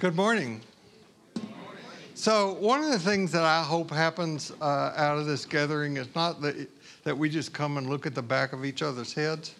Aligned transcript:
Good 0.00 0.16
morning. 0.16 0.62
So, 2.14 2.54
one 2.54 2.82
of 2.82 2.90
the 2.90 2.98
things 2.98 3.30
that 3.32 3.42
I 3.42 3.62
hope 3.62 3.90
happens 3.90 4.50
uh, 4.62 4.94
out 4.96 5.18
of 5.18 5.26
this 5.26 5.44
gathering 5.44 5.98
is 5.98 6.08
not 6.14 6.40
that, 6.40 6.70
that 7.04 7.18
we 7.18 7.28
just 7.28 7.52
come 7.52 7.76
and 7.76 7.86
look 7.86 8.06
at 8.06 8.14
the 8.14 8.22
back 8.22 8.54
of 8.54 8.64
each 8.64 8.80
other's 8.80 9.12
heads, 9.12 9.54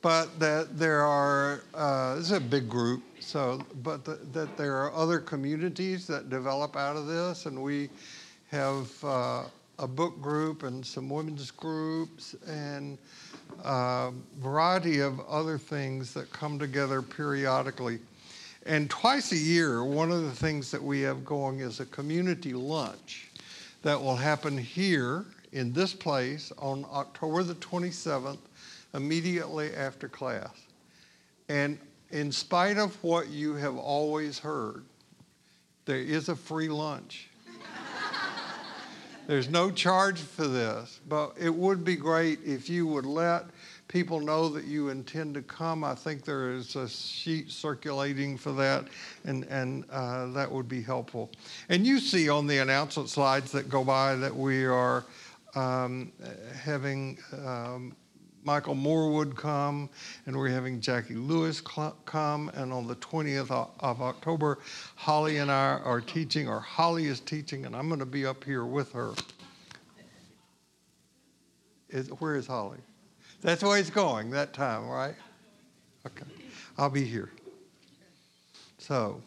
but 0.00 0.40
that 0.40 0.78
there 0.78 1.02
are, 1.02 1.60
uh, 1.74 2.14
this 2.14 2.24
is 2.24 2.32
a 2.32 2.40
big 2.40 2.66
group, 2.66 3.02
so, 3.20 3.60
but 3.82 4.06
the, 4.06 4.14
that 4.32 4.56
there 4.56 4.76
are 4.76 4.90
other 4.94 5.18
communities 5.18 6.06
that 6.06 6.30
develop 6.30 6.76
out 6.76 6.96
of 6.96 7.06
this, 7.06 7.44
and 7.44 7.62
we 7.62 7.90
have 8.50 8.90
uh, 9.04 9.42
a 9.78 9.86
book 9.86 10.18
group 10.22 10.62
and 10.62 10.84
some 10.84 11.10
women's 11.10 11.50
groups 11.50 12.34
and 12.46 12.96
a 13.64 14.12
variety 14.38 15.00
of 15.00 15.20
other 15.20 15.58
things 15.58 16.14
that 16.14 16.32
come 16.32 16.58
together 16.58 17.02
periodically. 17.02 17.98
And 18.66 18.90
twice 18.90 19.32
a 19.32 19.36
year, 19.36 19.84
one 19.84 20.10
of 20.10 20.22
the 20.22 20.32
things 20.32 20.70
that 20.70 20.82
we 20.82 21.00
have 21.02 21.24
going 21.24 21.60
is 21.60 21.80
a 21.80 21.86
community 21.86 22.52
lunch 22.52 23.28
that 23.82 24.00
will 24.00 24.16
happen 24.16 24.58
here 24.58 25.24
in 25.52 25.72
this 25.72 25.94
place 25.94 26.52
on 26.58 26.84
October 26.92 27.42
the 27.42 27.54
27th, 27.54 28.38
immediately 28.94 29.74
after 29.74 30.08
class. 30.08 30.50
And 31.48 31.78
in 32.10 32.32
spite 32.32 32.78
of 32.78 33.02
what 33.02 33.28
you 33.28 33.54
have 33.54 33.76
always 33.76 34.38
heard, 34.38 34.84
there 35.84 35.98
is 35.98 36.28
a 36.28 36.36
free 36.36 36.68
lunch. 36.68 37.28
There's 39.28 39.50
no 39.50 39.70
charge 39.70 40.20
for 40.20 40.48
this, 40.48 41.00
but 41.06 41.34
it 41.38 41.54
would 41.54 41.84
be 41.84 41.96
great 41.96 42.38
if 42.46 42.70
you 42.70 42.86
would 42.86 43.04
let 43.04 43.44
people 43.86 44.20
know 44.20 44.48
that 44.48 44.64
you 44.64 44.88
intend 44.88 45.34
to 45.34 45.42
come. 45.42 45.84
I 45.84 45.94
think 45.94 46.24
there 46.24 46.52
is 46.52 46.76
a 46.76 46.88
sheet 46.88 47.50
circulating 47.50 48.38
for 48.38 48.52
that, 48.52 48.86
and, 49.26 49.44
and 49.44 49.84
uh, 49.90 50.28
that 50.28 50.50
would 50.50 50.66
be 50.66 50.80
helpful. 50.80 51.30
And 51.68 51.86
you 51.86 52.00
see 52.00 52.30
on 52.30 52.46
the 52.46 52.56
announcement 52.56 53.10
slides 53.10 53.52
that 53.52 53.68
go 53.68 53.84
by 53.84 54.14
that 54.14 54.34
we 54.34 54.64
are 54.64 55.04
um, 55.54 56.10
having 56.58 57.18
um, 57.44 57.94
Michael 58.44 58.74
Moore 58.74 59.10
would 59.10 59.36
come, 59.36 59.90
and 60.26 60.36
we're 60.36 60.48
having 60.48 60.80
Jackie 60.80 61.14
Lewis 61.14 61.60
come. 61.60 62.50
And 62.54 62.72
on 62.72 62.86
the 62.86 62.96
20th 62.96 63.50
of 63.80 64.00
October, 64.00 64.58
Holly 64.96 65.38
and 65.38 65.50
I 65.50 65.78
are 65.78 66.00
teaching, 66.00 66.48
or 66.48 66.60
Holly 66.60 67.06
is 67.06 67.20
teaching, 67.20 67.66
and 67.66 67.74
I'm 67.74 67.88
going 67.88 68.00
to 68.00 68.06
be 68.06 68.24
up 68.24 68.44
here 68.44 68.64
with 68.64 68.92
her. 68.92 69.12
Is, 71.90 72.08
where 72.08 72.36
is 72.36 72.46
Holly? 72.46 72.78
That's 73.40 73.62
where 73.62 73.76
he's 73.76 73.90
going 73.90 74.30
that 74.30 74.52
time, 74.52 74.88
right? 74.88 75.14
Okay. 76.06 76.26
I'll 76.76 76.90
be 76.90 77.04
here. 77.04 77.30
So, 78.78 79.20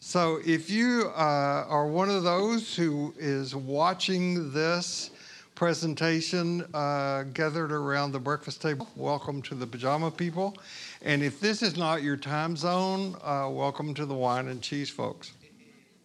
so 0.00 0.40
if 0.44 0.70
you 0.70 1.10
uh, 1.14 1.64
are 1.68 1.86
one 1.86 2.10
of 2.10 2.22
those 2.22 2.74
who 2.74 3.14
is 3.18 3.54
watching 3.54 4.52
this 4.52 5.10
presentation 5.54 6.64
uh, 6.74 7.22
gathered 7.32 7.70
around 7.70 8.12
the 8.12 8.18
breakfast 8.18 8.60
table. 8.60 8.88
Welcome 8.96 9.40
to 9.42 9.54
the 9.54 9.66
Pajama 9.66 10.10
People. 10.10 10.56
And 11.02 11.22
if 11.22 11.38
this 11.38 11.62
is 11.62 11.76
not 11.76 12.02
your 12.02 12.16
time 12.16 12.56
zone, 12.56 13.16
uh, 13.22 13.48
welcome 13.50 13.94
to 13.94 14.04
the 14.04 14.14
wine 14.14 14.48
and 14.48 14.60
cheese 14.60 14.90
folks. 14.90 15.32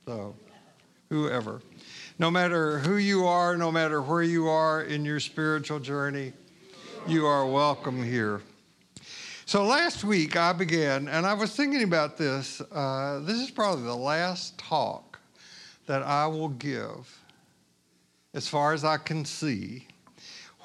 So, 0.05 0.35
whoever. 1.09 1.61
No 2.19 2.29
matter 2.29 2.79
who 2.79 2.97
you 2.97 3.25
are, 3.25 3.57
no 3.57 3.71
matter 3.71 4.01
where 4.01 4.21
you 4.21 4.47
are 4.47 4.83
in 4.83 5.03
your 5.03 5.19
spiritual 5.19 5.79
journey, 5.79 6.33
you 7.07 7.25
are 7.25 7.47
welcome 7.47 8.03
here. 8.03 8.41
So 9.45 9.63
last 9.63 10.03
week 10.03 10.35
I 10.35 10.53
began, 10.53 11.07
and 11.07 11.25
I 11.25 11.33
was 11.33 11.55
thinking 11.55 11.81
about 11.81 12.17
this. 12.17 12.61
Uh, 12.71 13.21
this 13.23 13.37
is 13.37 13.49
probably 13.49 13.85
the 13.85 13.95
last 13.95 14.59
talk 14.59 15.19
that 15.87 16.03
I 16.03 16.27
will 16.27 16.49
give 16.49 17.18
as 18.33 18.47
far 18.47 18.73
as 18.73 18.83
I 18.83 18.97
can 18.97 19.25
see, 19.25 19.87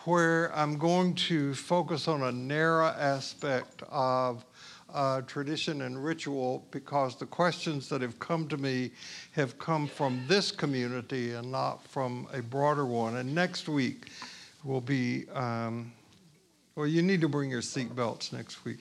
where 0.05 0.55
I'm 0.55 0.77
going 0.77 1.15
to 1.15 1.55
focus 1.55 2.09
on 2.09 2.23
a 2.23 2.33
narrow 2.33 2.89
aspect 2.89 3.83
of 3.89 4.45
uh, 4.93 5.23
tradition 5.23 5.83
and 5.83 6.05
ritual 6.05 6.67
because 6.71 7.17
the 7.17 7.27
questions 7.27 7.89
that 7.89 8.03
have 8.03 8.19
come 8.19 8.47
to 8.49 8.59
me 8.59 8.91
have 9.33 9.59
come 9.59 9.87
from 9.87 10.23
this 10.29 10.53
community 10.53 11.33
and 11.33 11.51
not 11.51 11.87
from 11.89 12.29
a 12.33 12.43
broader 12.43 12.85
one. 12.85 13.17
And 13.17 13.35
next 13.35 13.69
week 13.69 14.11
will 14.63 14.83
be, 14.83 15.25
um, 15.31 15.91
well, 16.77 16.87
you 16.87 17.01
need 17.01 17.23
to 17.23 17.29
bring 17.29 17.51
your 17.51 17.63
seatbelts 17.63 18.33
next 18.33 18.65
week. 18.65 18.81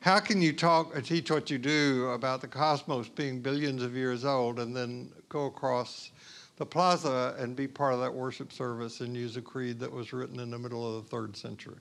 How 0.00 0.18
can 0.18 0.40
you 0.40 0.52
talk, 0.52 1.02
teach 1.04 1.30
what 1.30 1.50
you 1.50 1.58
do 1.58 2.10
about 2.10 2.40
the 2.40 2.48
cosmos 2.48 3.08
being 3.08 3.40
billions 3.40 3.82
of 3.82 3.94
years 3.94 4.24
old 4.24 4.60
and 4.60 4.74
then 4.74 5.10
go 5.28 5.46
across 5.46 6.10
the 6.56 6.66
plaza 6.66 7.34
and 7.38 7.54
be 7.54 7.66
part 7.66 7.92
of 7.94 8.00
that 8.00 8.12
worship 8.12 8.52
service 8.52 9.00
and 9.00 9.16
use 9.16 9.36
a 9.36 9.42
creed 9.42 9.78
that 9.80 9.92
was 9.92 10.12
written 10.12 10.40
in 10.40 10.50
the 10.50 10.58
middle 10.58 10.96
of 10.96 11.04
the 11.04 11.10
third 11.10 11.36
century. 11.36 11.76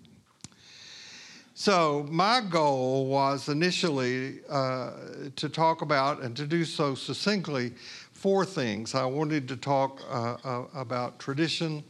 So, 1.58 2.06
my 2.10 2.42
goal 2.42 3.06
was 3.06 3.48
initially 3.48 4.42
uh, 4.50 4.92
to 5.38 5.48
talk 5.48 5.82
about 5.82 6.22
and 6.22 6.36
to 6.36 6.46
do 6.46 6.66
so 6.66 6.96
succinctly 6.96 7.72
four 8.12 8.44
things. 8.44 8.94
I 8.94 9.06
wanted 9.06 9.48
to 9.48 9.56
talk 9.56 10.02
uh, 10.12 10.36
uh, 10.44 10.66
about 10.76 11.18
tradition, 11.18 11.82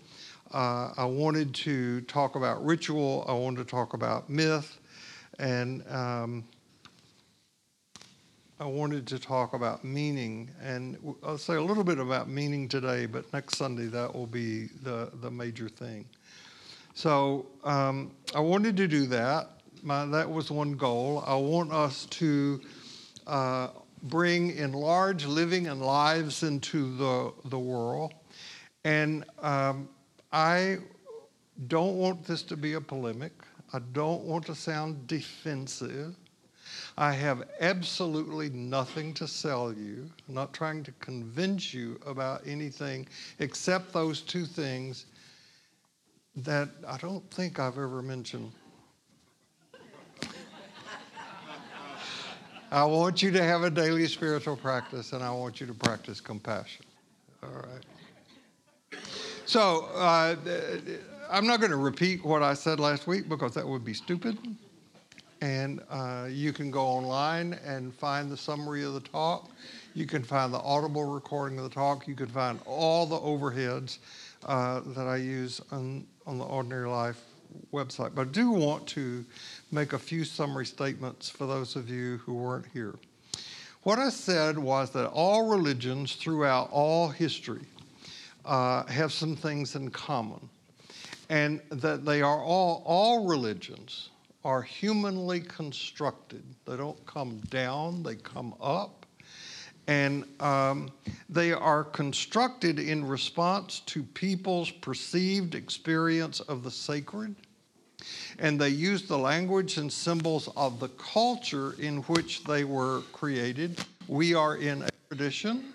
uh, 0.53 0.91
I 0.95 1.05
wanted 1.05 1.55
to 1.55 2.01
talk 2.01 2.35
about 2.35 2.63
ritual, 2.63 3.25
I 3.27 3.33
wanted 3.33 3.57
to 3.57 3.71
talk 3.71 3.95
about 3.95 4.29
myth, 4.29 4.77
and 5.39 5.83
um, 5.89 6.43
I 8.57 8.65
wanted 8.65 9.05
to 9.07 9.19
talk 9.19 9.53
about 9.53 9.83
meaning, 9.83 10.49
and 10.61 10.97
I'll 11.23 11.37
say 11.37 11.55
a 11.55 11.61
little 11.61 11.83
bit 11.83 11.99
about 11.99 12.29
meaning 12.29 12.69
today, 12.69 13.05
but 13.05 13.31
next 13.33 13.57
Sunday 13.57 13.87
that 13.87 14.15
will 14.15 14.27
be 14.27 14.67
the, 14.81 15.11
the 15.21 15.29
major 15.29 15.67
thing. 15.67 16.05
So 16.93 17.47
um, 17.65 18.11
I 18.33 18.39
wanted 18.39 18.77
to 18.77 18.87
do 18.87 19.07
that. 19.07 19.49
My, 19.83 20.05
that 20.05 20.29
was 20.29 20.51
one 20.51 20.77
goal. 20.77 21.21
I 21.27 21.35
want 21.35 21.73
us 21.73 22.05
to 22.05 22.61
uh, 23.27 23.67
bring 24.03 24.55
enlarged 24.55 25.25
living 25.25 25.67
and 25.67 25.81
lives 25.81 26.43
into 26.43 26.95
the, 26.95 27.33
the 27.49 27.59
world. 27.59 28.13
And 28.85 29.25
um, 29.39 29.89
I 30.31 30.77
don't 31.67 31.97
want 31.97 32.23
this 32.23 32.41
to 32.43 32.55
be 32.55 32.73
a 32.73 32.81
polemic. 32.81 33.33
I 33.73 33.79
don't 33.91 34.23
want 34.23 34.45
to 34.45 34.55
sound 34.55 35.07
defensive. 35.07 36.15
I 36.97 37.11
have 37.11 37.43
absolutely 37.59 38.49
nothing 38.49 39.13
to 39.15 39.27
sell 39.27 39.73
you. 39.73 40.09
I'm 40.27 40.33
not 40.33 40.53
trying 40.53 40.83
to 40.83 40.91
convince 40.93 41.73
you 41.73 41.99
about 42.05 42.41
anything 42.45 43.07
except 43.39 43.91
those 43.91 44.21
two 44.21 44.45
things 44.45 45.05
that 46.37 46.69
I 46.87 46.97
don't 46.97 47.29
think 47.31 47.59
I've 47.59 47.77
ever 47.77 48.01
mentioned. 48.01 48.51
I 52.71 52.83
want 52.83 53.21
you 53.21 53.31
to 53.31 53.43
have 53.43 53.63
a 53.63 53.69
daily 53.69 54.07
spiritual 54.07 54.55
practice 54.55 55.13
and 55.13 55.23
I 55.23 55.31
want 55.31 55.59
you 55.59 55.67
to 55.67 55.73
practice 55.73 56.19
compassion. 56.19 56.85
All 57.43 57.49
right. 57.49 59.01
So, 59.45 59.89
uh, 59.95 60.35
I'm 61.29 61.45
not 61.45 61.59
going 61.59 61.71
to 61.71 61.77
repeat 61.77 62.23
what 62.23 62.41
I 62.41 62.53
said 62.53 62.79
last 62.79 63.05
week 63.05 63.29
because 63.29 63.53
that 63.53 63.67
would 63.67 63.85
be 63.85 63.93
stupid. 63.93 64.37
And 65.41 65.81
uh, 65.89 66.27
you 66.29 66.53
can 66.53 66.71
go 66.71 66.85
online 66.85 67.59
and 67.65 67.93
find 67.93 68.31
the 68.31 68.37
summary 68.37 68.83
of 68.83 68.93
the 68.93 69.01
talk. 69.01 69.49
You 69.93 70.05
can 70.05 70.23
find 70.23 70.53
the 70.53 70.59
audible 70.59 71.03
recording 71.03 71.57
of 71.57 71.63
the 71.65 71.69
talk. 71.69 72.07
You 72.07 72.15
can 72.15 72.27
find 72.27 72.59
all 72.65 73.05
the 73.05 73.19
overheads 73.19 73.99
uh, 74.45 74.81
that 74.87 75.07
I 75.07 75.17
use 75.17 75.61
on, 75.71 76.05
on 76.25 76.37
the 76.37 76.45
Ordinary 76.45 76.87
Life 76.87 77.21
website. 77.71 78.15
But 78.15 78.27
I 78.27 78.31
do 78.31 78.51
want 78.51 78.87
to 78.87 79.25
make 79.71 79.93
a 79.93 79.99
few 79.99 80.23
summary 80.23 80.65
statements 80.65 81.29
for 81.29 81.45
those 81.45 81.75
of 81.75 81.89
you 81.89 82.17
who 82.17 82.33
weren't 82.33 82.65
here. 82.73 82.95
What 83.83 83.99
I 83.99 84.09
said 84.09 84.57
was 84.57 84.89
that 84.91 85.07
all 85.09 85.47
religions 85.47 86.15
throughout 86.15 86.69
all 86.71 87.07
history 87.07 87.61
uh, 88.43 88.85
have 88.85 89.11
some 89.11 89.35
things 89.35 89.75
in 89.75 89.91
common, 89.91 90.49
and 91.29 91.61
that 91.69 92.05
they 92.05 92.21
are 92.21 92.39
all, 92.39 92.83
all 92.85 93.27
religions 93.27 94.09
are 94.45 94.61
humanly 94.61 95.41
constructed. 95.41 96.43
They 96.65 96.77
don't 96.77 97.03
come 97.07 97.39
down, 97.49 98.03
they 98.03 98.15
come 98.15 98.53
up. 98.61 99.07
And 99.87 100.23
um, 100.39 100.91
they 101.29 101.51
are 101.51 101.83
constructed 101.83 102.79
in 102.79 103.05
response 103.05 103.81
to 103.87 104.03
people's 104.03 104.69
perceived 104.69 105.55
experience 105.55 106.39
of 106.41 106.63
the 106.63 106.71
sacred. 106.71 107.35
And 108.37 108.61
they 108.61 108.69
use 108.69 109.07
the 109.07 109.17
language 109.17 109.77
and 109.77 109.91
symbols 109.91 110.47
of 110.55 110.79
the 110.79 110.89
culture 110.89 111.75
in 111.79 111.97
which 112.03 112.43
they 112.43 112.63
were 112.63 113.01
created. 113.13 113.83
We 114.07 114.35
are 114.35 114.57
in 114.57 114.83
a 114.83 114.89
tradition 115.09 115.73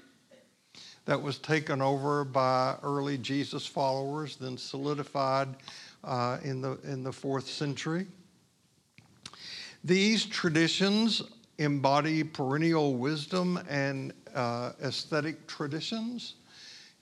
that 1.06 1.20
was 1.20 1.38
taken 1.38 1.82
over 1.82 2.24
by 2.24 2.76
early 2.84 3.18
Jesus 3.18 3.66
followers, 3.66 4.36
then 4.36 4.56
solidified 4.56 5.48
uh, 6.04 6.38
in, 6.44 6.60
the, 6.60 6.78
in 6.84 7.02
the 7.02 7.12
fourth 7.12 7.48
century. 7.48 8.06
These 9.84 10.26
traditions 10.26 11.22
embody 11.58 12.22
perennial 12.22 12.96
wisdom 12.96 13.58
and 13.68 14.12
uh, 14.34 14.72
aesthetic 14.82 15.46
traditions. 15.46 16.34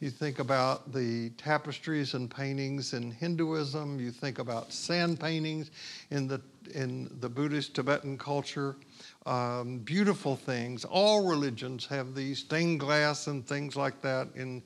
You 0.00 0.10
think 0.10 0.38
about 0.38 0.92
the 0.92 1.30
tapestries 1.30 2.14
and 2.14 2.30
paintings 2.30 2.92
in 2.92 3.10
Hinduism. 3.10 3.98
You 3.98 4.12
think 4.12 4.38
about 4.38 4.72
sand 4.72 5.18
paintings 5.18 5.72
in 6.10 6.28
the 6.28 6.40
in 6.72 7.10
the 7.20 7.28
Buddhist 7.28 7.74
Tibetan 7.74 8.16
culture. 8.16 8.76
Um, 9.26 9.78
beautiful 9.78 10.36
things. 10.36 10.84
All 10.84 11.26
religions 11.26 11.84
have 11.86 12.14
these 12.14 12.38
stained 12.40 12.78
glass 12.78 13.26
and 13.26 13.44
things 13.44 13.74
like 13.74 14.00
that 14.02 14.28
in 14.36 14.62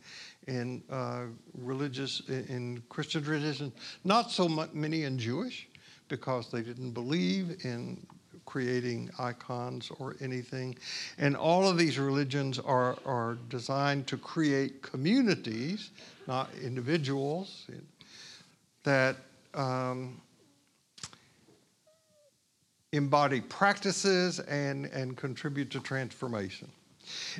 in 0.48 0.82
uh, 0.90 1.22
religious 1.54 2.20
in 2.28 2.82
Christian 2.90 3.24
tradition. 3.24 3.72
Not 4.04 4.30
so 4.30 4.68
many 4.74 5.04
in 5.04 5.18
Jewish 5.18 5.66
because 6.12 6.50
they 6.50 6.60
didn't 6.60 6.90
believe 6.90 7.64
in 7.64 8.06
creating 8.44 9.08
icons 9.18 9.90
or 9.98 10.14
anything. 10.20 10.76
And 11.16 11.34
all 11.34 11.66
of 11.66 11.78
these 11.78 11.98
religions 11.98 12.58
are, 12.58 12.98
are 13.06 13.38
designed 13.48 14.06
to 14.08 14.18
create 14.18 14.82
communities, 14.82 15.90
not 16.26 16.50
individuals, 16.62 17.66
that 18.84 19.16
um, 19.54 20.20
embody 22.92 23.40
practices 23.40 24.38
and, 24.40 24.84
and 24.84 25.16
contribute 25.16 25.70
to 25.70 25.80
transformation. 25.80 26.70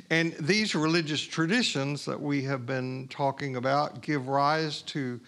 And 0.09 0.33
these 0.39 0.73
religious 0.73 1.21
traditions 1.21 2.05
that 2.05 2.19
we 2.19 2.41
have 2.45 2.65
been 2.65 3.07
talking 3.09 3.55
about 3.55 4.01
give 4.01 4.27
rise 4.27 4.81
to 4.93 5.19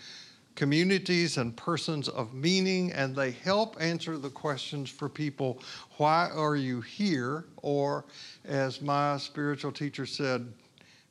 communities 0.56 1.38
and 1.38 1.56
persons 1.56 2.08
of 2.08 2.34
meaning, 2.34 2.92
and 2.94 3.16
they 3.16 3.32
help 3.32 3.76
answer 3.80 4.18
the 4.18 4.30
questions 4.30 4.90
for 4.90 5.10
people 5.10 5.60
why 5.98 6.30
are 6.34 6.56
you 6.56 6.82
here? 6.82 7.46
Or, 7.58 8.06
as 8.46 8.82
my 8.82 9.18
spiritual 9.18 9.72
teacher 9.72 10.06
said 10.06 10.52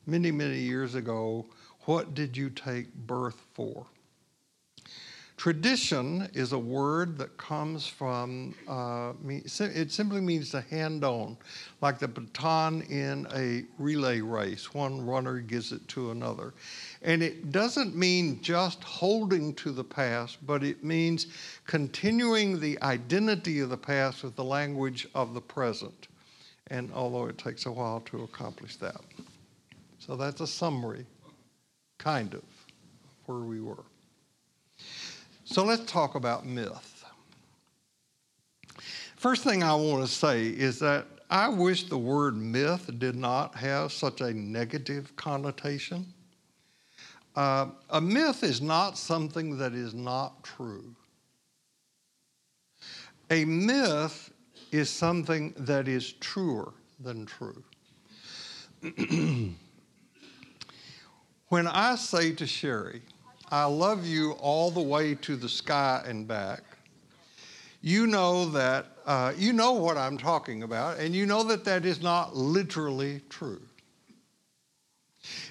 many, 0.05 0.31
many 0.31 0.59
years 0.59 0.95
ago, 0.95 1.45
what 1.81 2.13
did 2.13 2.35
you 2.35 2.49
take 2.49 2.93
birth 2.93 3.41
for? 3.53 3.85
Tradition 5.37 6.29
is 6.33 6.53
a 6.53 6.57
word 6.57 7.17
that 7.17 7.35
comes 7.37 7.85
from, 7.85 8.55
uh, 8.69 9.11
it 9.25 9.91
simply 9.91 10.21
means 10.21 10.49
to 10.51 10.61
hand 10.61 11.03
on, 11.03 11.37
like 11.81 11.99
the 11.99 12.07
baton 12.07 12.81
in 12.83 13.27
a 13.35 13.65
relay 13.77 14.21
race. 14.21 14.73
One 14.73 15.05
runner 15.05 15.39
gives 15.39 15.73
it 15.73 15.85
to 15.89 16.11
another. 16.11 16.53
And 17.01 17.21
it 17.21 17.51
doesn't 17.51 17.95
mean 17.97 18.41
just 18.41 18.81
holding 18.83 19.53
to 19.55 19.71
the 19.71 19.83
past, 19.83 20.37
but 20.45 20.63
it 20.63 20.85
means 20.85 21.27
continuing 21.67 22.59
the 22.59 22.81
identity 22.81 23.59
of 23.59 23.69
the 23.69 23.77
past 23.77 24.23
with 24.23 24.37
the 24.37 24.43
language 24.43 25.05
of 25.13 25.33
the 25.33 25.41
present. 25.41 26.07
And 26.67 26.91
although 26.93 27.25
it 27.25 27.37
takes 27.37 27.65
a 27.65 27.71
while 27.71 27.99
to 28.01 28.23
accomplish 28.23 28.77
that. 28.77 29.01
So 29.99 30.15
that's 30.15 30.39
a 30.39 30.47
summary, 30.47 31.05
kind 31.97 32.33
of, 32.33 32.43
where 33.25 33.39
we 33.39 33.59
were. 33.59 33.83
So 35.45 35.63
let's 35.63 35.89
talk 35.89 36.15
about 36.15 36.45
myth. 36.45 37.05
First 39.15 39.43
thing 39.43 39.61
I 39.61 39.75
want 39.75 40.05
to 40.05 40.11
say 40.11 40.47
is 40.47 40.79
that 40.79 41.05
I 41.29 41.49
wish 41.49 41.83
the 41.83 41.97
word 41.97 42.35
myth 42.35 42.89
did 42.97 43.15
not 43.15 43.55
have 43.55 43.91
such 43.91 44.21
a 44.21 44.33
negative 44.33 45.15
connotation. 45.15 46.13
Uh, 47.35 47.67
a 47.91 48.01
myth 48.01 48.43
is 48.43 48.59
not 48.59 48.97
something 48.97 49.57
that 49.59 49.73
is 49.73 49.93
not 49.93 50.43
true. 50.43 50.95
A 53.29 53.45
myth 53.45 54.31
is 54.71 54.89
something 54.89 55.53
that 55.57 55.87
is 55.87 56.13
truer 56.13 56.73
than 56.99 57.27
true. 57.27 57.63
when 61.49 61.67
I 61.67 61.95
say 61.95 62.33
to 62.33 62.47
Sherry, 62.47 63.03
I 63.51 63.65
love 63.65 64.05
you 64.05 64.31
all 64.33 64.71
the 64.71 64.81
way 64.81 65.15
to 65.15 65.35
the 65.35 65.49
sky 65.49 66.03
and 66.05 66.27
back. 66.27 66.63
You 67.81 68.07
know 68.07 68.49
that, 68.49 68.87
uh, 69.05 69.33
you 69.37 69.53
know 69.53 69.73
what 69.73 69.97
I'm 69.97 70.17
talking 70.17 70.63
about, 70.63 70.97
and 70.97 71.13
you 71.13 71.27
know 71.27 71.43
that 71.43 71.63
that 71.65 71.85
is 71.85 72.01
not 72.01 72.35
literally 72.35 73.21
true. 73.29 73.61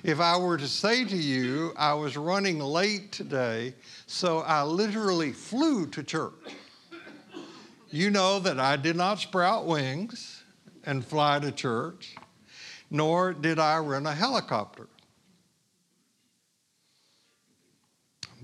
If 0.03 0.19
I 0.19 0.37
were 0.37 0.57
to 0.57 0.67
say 0.67 1.05
to 1.05 1.17
you, 1.17 1.73
I 1.77 1.95
was 1.95 2.17
running 2.17 2.59
late 2.59 3.13
today, 3.13 3.75
so 4.07 4.41
I 4.41 4.65
literally 4.65 5.33
flew 5.33 5.87
to 5.87 6.03
church, 6.03 6.33
you 7.91 8.11
know 8.11 8.41
that 8.41 8.59
I 8.59 8.77
did 8.77 8.97
not 8.97 9.21
sprout 9.21 9.67
wings 9.67 10.43
and 10.85 11.05
fly 11.05 11.39
to 11.39 11.53
church, 11.53 12.17
nor 12.91 13.33
did 13.33 13.61
I 13.61 13.79
rent 13.79 14.09
a 14.09 14.13
helicopter. 14.13 14.89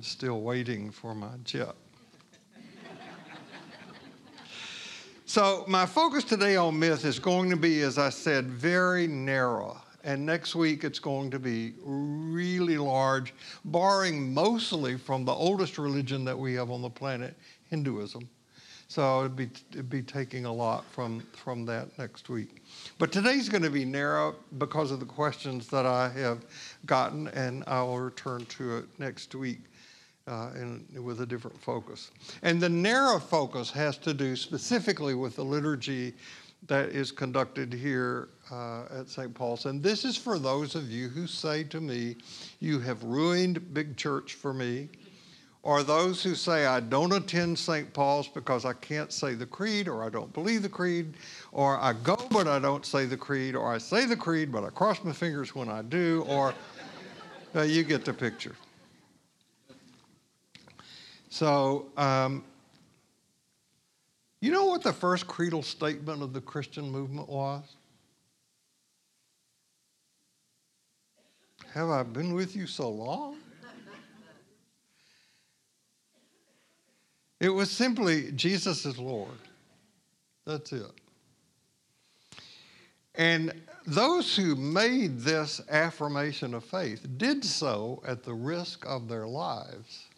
Still 0.09 0.41
waiting 0.41 0.91
for 0.91 1.15
my 1.15 1.37
jet. 1.45 1.75
so, 5.27 5.65
my 5.69 5.87
focus 5.87 6.25
today 6.25 6.57
on 6.57 6.79
myth 6.79 7.05
is 7.05 7.19
going 7.19 7.51
to 7.51 7.57
be, 7.57 7.83
as 7.83 7.99
I 7.99 8.11
said, 8.11 8.47
very 8.47 9.07
narrow. 9.07 9.81
And 10.03 10.25
next 10.25 10.55
week 10.55 10.85
it's 10.85 10.99
going 10.99 11.31
to 11.31 11.39
be 11.39 11.75
really 11.85 12.79
large, 12.79 13.35
borrowing 13.65 14.33
mostly 14.33 14.97
from 14.97 15.25
the 15.25 15.33
oldest 15.33 15.77
religion 15.77 16.25
that 16.25 16.39
we 16.39 16.55
have 16.55 16.71
on 16.71 16.81
the 16.81 16.91
planet, 16.91 17.37
Hinduism. 17.69 18.29
So 18.91 19.21
it'd 19.21 19.37
be, 19.37 19.49
it'd 19.71 19.89
be 19.89 20.03
taking 20.03 20.47
a 20.47 20.53
lot 20.53 20.85
from, 20.87 21.23
from 21.33 21.65
that 21.67 21.97
next 21.97 22.29
week. 22.29 22.61
But 22.99 23.13
today's 23.13 23.49
going 23.49 23.63
to 23.63 23.71
be 23.71 23.85
narrow 23.85 24.35
because 24.59 24.91
of 24.91 24.99
the 24.99 25.07
questions 25.07 25.69
that 25.69 25.87
I 25.87 26.09
have 26.09 26.45
gotten, 26.87 27.29
and 27.29 27.63
I 27.69 27.83
will 27.83 28.01
return 28.01 28.47
to 28.47 28.79
it 28.79 28.87
next 28.99 29.35
week 29.37 29.61
uh, 30.31 30.51
with 31.03 31.21
a 31.21 31.27
different 31.27 31.61
focus. 31.61 32.13
And 32.43 32.61
the 32.61 32.69
narrow 32.69 33.19
focus 33.19 33.71
has 33.73 33.99
to 33.99 34.15
do 34.15 34.37
specifically 34.37 35.15
with 35.15 35.37
the 35.37 35.45
liturgy 35.45 36.15
that 36.69 36.91
is 36.91 37.11
conducted 37.11 37.73
here 37.73 38.29
uh, 38.51 38.85
at 39.01 39.09
St. 39.09 39.35
Paul's. 39.35 39.67
And 39.67 39.83
this 39.83 40.05
is 40.05 40.17
for 40.17 40.39
those 40.39 40.75
of 40.75 40.91
you 40.91 41.09
who 41.09 41.27
say 41.27 41.65
to 41.65 41.81
me, 41.81 42.17
You 42.61 42.79
have 42.81 43.03
ruined 43.03 43.75
big 43.75 43.97
church 43.97 44.35
for 44.35 44.55
me. 44.55 44.89
Or 45.63 45.83
those 45.83 46.23
who 46.23 46.35
say, 46.35 46.65
I 46.65 46.81
don't 46.81 47.13
attend 47.13 47.59
St. 47.59 47.93
Paul's 47.93 48.29
because 48.29 48.65
I 48.65 48.73
can't 48.73 49.13
say 49.13 49.35
the 49.35 49.45
creed, 49.45 49.89
or 49.89 50.03
I 50.03 50.09
don't 50.09 50.33
believe 50.33 50.63
the 50.63 50.71
creed, 50.71 51.19
or 51.53 51.79
I 51.79 51.93
go 51.93 52.17
but 52.31 52.47
I 52.49 52.59
don't 52.59 52.87
say 52.87 53.05
the 53.05 53.17
creed, 53.17 53.55
or 53.55 53.71
I 53.71 53.77
say 53.77 54.07
the 54.07 54.17
creed 54.17 54.51
but 54.51 54.65
I 54.65 54.71
cross 54.71 55.05
my 55.05 55.13
fingers 55.13 55.55
when 55.55 55.69
I 55.69 55.83
do, 55.83 56.25
or 56.29 56.55
uh, 57.55 57.63
you 57.63 57.83
get 57.83 58.07
the 58.07 58.15
picture. 58.15 58.55
So, 61.31 61.87
um, 61.97 62.45
you 64.41 64.51
know 64.51 64.67
what 64.67 64.83
the 64.83 64.93
first 64.93 65.27
creedal 65.27 65.63
statement 65.63 66.23
of 66.23 66.33
the 66.33 66.41
Christian 66.41 66.91
movement 66.91 67.29
was? 67.29 67.63
Have 71.73 71.89
I 71.89 72.03
been 72.03 72.35
with 72.35 72.57
you 72.57 72.67
so 72.67 72.91
long? 72.91 73.37
It 77.39 77.49
was 77.49 77.71
simply 77.71 78.33
Jesus 78.33 78.85
is 78.85 78.99
Lord. 78.99 79.31
That's 80.47 80.73
it. 80.73 80.91
And 83.15 83.53
those 83.87 84.37
who 84.37 84.57
made 84.57 85.21
this 85.21 85.61
affirmation 85.71 86.55
of 86.55 86.65
faith 86.65 87.07
did 87.17 87.45
so 87.45 88.03
at 88.07 88.25
the 88.25 88.35
risk 88.35 88.85
of 88.85 89.09
their 89.09 89.27
lives. 89.27 90.10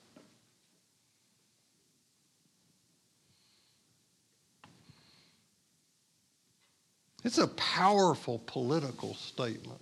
It's 7.24 7.38
a 7.38 7.48
powerful 7.48 8.40
political 8.46 9.14
statement. 9.14 9.80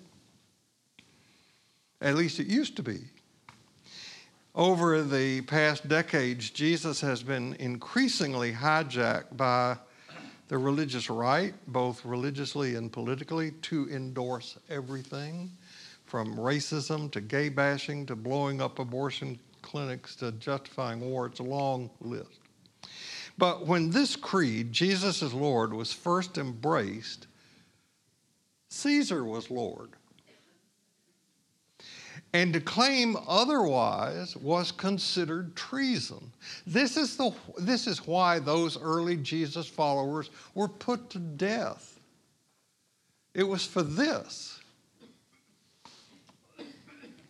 At 2.00 2.16
least 2.16 2.40
it 2.40 2.46
used 2.46 2.76
to 2.76 2.82
be. 2.82 2.98
Over 4.54 5.02
the 5.02 5.42
past 5.42 5.88
decades, 5.88 6.50
Jesus 6.50 7.00
has 7.00 7.22
been 7.22 7.54
increasingly 7.60 8.52
hijacked 8.52 9.36
by 9.36 9.76
the 10.48 10.58
religious 10.58 11.08
right, 11.08 11.54
both 11.68 12.04
religiously 12.04 12.74
and 12.74 12.92
politically, 12.92 13.52
to 13.62 13.88
endorse 13.90 14.58
everything 14.68 15.50
from 16.06 16.36
racism 16.36 17.10
to 17.12 17.20
gay 17.20 17.48
bashing 17.48 18.04
to 18.06 18.16
blowing 18.16 18.60
up 18.60 18.80
abortion 18.80 19.38
clinics 19.62 20.16
to 20.16 20.32
justifying 20.32 21.00
war. 21.00 21.26
It's 21.26 21.38
a 21.38 21.44
long 21.44 21.88
list. 22.00 22.40
But 23.38 23.66
when 23.66 23.90
this 23.90 24.16
creed, 24.16 24.72
Jesus 24.72 25.22
is 25.22 25.32
Lord, 25.32 25.72
was 25.72 25.92
first 25.92 26.36
embraced, 26.36 27.28
Caesar 28.70 29.24
was 29.24 29.50
Lord. 29.50 29.90
And 32.32 32.52
to 32.52 32.60
claim 32.60 33.16
otherwise 33.26 34.36
was 34.36 34.70
considered 34.70 35.56
treason. 35.56 36.32
This 36.64 36.96
is, 36.96 37.16
the, 37.16 37.32
this 37.58 37.88
is 37.88 38.06
why 38.06 38.38
those 38.38 38.80
early 38.80 39.16
Jesus 39.16 39.66
followers 39.66 40.30
were 40.54 40.68
put 40.68 41.10
to 41.10 41.18
death. 41.18 41.98
It 43.34 43.42
was 43.42 43.66
for 43.66 43.82
this. 43.82 44.60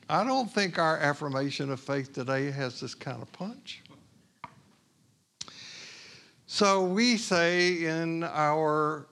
I 0.08 0.24
don't 0.24 0.52
think 0.52 0.78
our 0.78 0.98
affirmation 0.98 1.70
of 1.70 1.80
faith 1.80 2.12
today 2.12 2.50
has 2.50 2.80
this 2.80 2.94
kind 2.94 3.22
of 3.22 3.32
punch. 3.32 3.82
So 6.46 6.84
we 6.84 7.16
say 7.16 7.84
in 7.84 8.24
our 8.24 9.06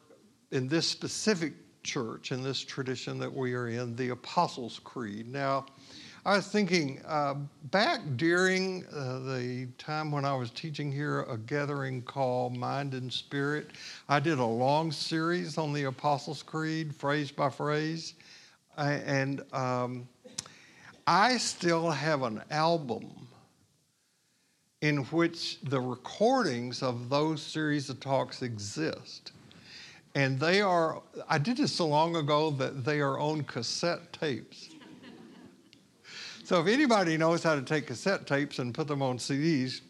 in 0.51 0.67
this 0.67 0.89
specific 0.89 1.53
church, 1.89 2.33
in 2.33 2.43
this 2.43 2.61
tradition 2.61 3.19
that 3.19 3.33
we 3.33 3.55
are 3.55 3.69
in, 3.69 3.97
the 3.97 4.11
Apostles' 4.11 4.79
Creed. 4.85 5.27
Now, 5.27 5.65
I 6.27 6.37
was 6.37 6.47
thinking 6.47 7.01
uh, 7.07 7.37
back 7.71 8.01
during 8.17 8.85
uh, 8.93 9.21
the 9.21 9.69
time 9.79 10.13
when 10.13 10.27
I 10.27 10.35
was 10.35 10.51
teaching 10.51 10.93
here 10.93 11.23
a 11.23 11.39
gathering 11.39 12.03
called 12.03 12.55
Mind 12.55 12.93
and 12.93 13.11
Spirit, 13.11 13.71
I 14.07 14.21
did 14.21 14.39
a 14.39 14.45
long 14.45 14.93
series 14.93 15.57
on 15.57 15.73
the 15.73 15.85
Apostles' 15.85 16.43
Creed, 16.43 16.95
phrase 16.95 17.31
by 17.31 17.49
phrase. 17.49 18.13
and 18.77 19.43
um, 19.55 20.07
I 21.07 21.39
still 21.39 21.91
have 21.91 22.23
an 22.23 22.43
album 22.51 23.09
in 24.83 24.99
which 25.05 25.59
the 25.63 25.81
recordings 25.81 26.83
of 26.83 27.09
those 27.09 27.43
series 27.43 27.89
of 27.89 27.99
talks 27.99 28.43
exist. 28.43 29.33
And 30.19 30.41
they 30.41 30.61
are, 30.61 31.01
I 31.29 31.39
did 31.39 31.59
this 31.59 31.71
so 31.73 31.87
long 31.87 32.17
ago 32.17 32.51
that 32.51 32.85
they 32.85 32.99
are 32.99 33.21
on 33.21 33.45
cassette 33.45 34.13
tapes. 34.13 34.69
so 36.45 36.61
if 36.61 36.67
anybody 36.67 37.17
knows 37.17 37.45
how 37.45 37.55
to 37.55 37.63
take 37.63 37.87
cassette 37.87 38.27
tapes 38.27 38.59
and 38.59 38.75
put 38.75 38.89
them 38.89 39.01
on 39.01 39.19
CDs, 39.19 39.81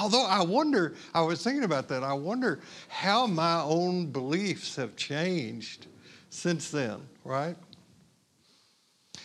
although 0.00 0.24
I 0.24 0.42
wonder, 0.42 0.94
I 1.12 1.20
was 1.20 1.44
thinking 1.44 1.64
about 1.64 1.88
that, 1.88 2.02
I 2.02 2.14
wonder 2.14 2.60
how 2.88 3.26
my 3.26 3.60
own 3.60 4.06
beliefs 4.06 4.74
have 4.76 4.96
changed 4.96 5.86
since 6.30 6.70
then, 6.70 7.02
right? 7.22 7.56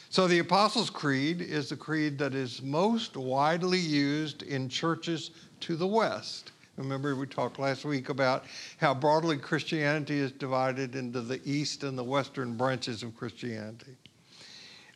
So, 0.09 0.27
the 0.27 0.39
Apostles' 0.39 0.89
Creed 0.89 1.39
is 1.39 1.69
the 1.69 1.77
creed 1.77 2.17
that 2.17 2.33
is 2.33 2.61
most 2.61 3.15
widely 3.15 3.79
used 3.79 4.43
in 4.43 4.67
churches 4.67 5.31
to 5.61 5.77
the 5.77 5.87
West. 5.87 6.51
Remember, 6.79 7.13
we 7.13 7.27
talked 7.27 7.59
last 7.59 7.83
week 7.83 8.07
about 8.07 8.45
how 8.77 8.93
broadly 8.93 9.35
Christianity 9.35 10.17
is 10.17 10.31
divided 10.31 10.95
into 10.95 11.19
the 11.19 11.41
East 11.43 11.83
and 11.83 11.97
the 11.97 12.03
Western 12.03 12.55
branches 12.55 13.03
of 13.03 13.15
Christianity. 13.17 13.97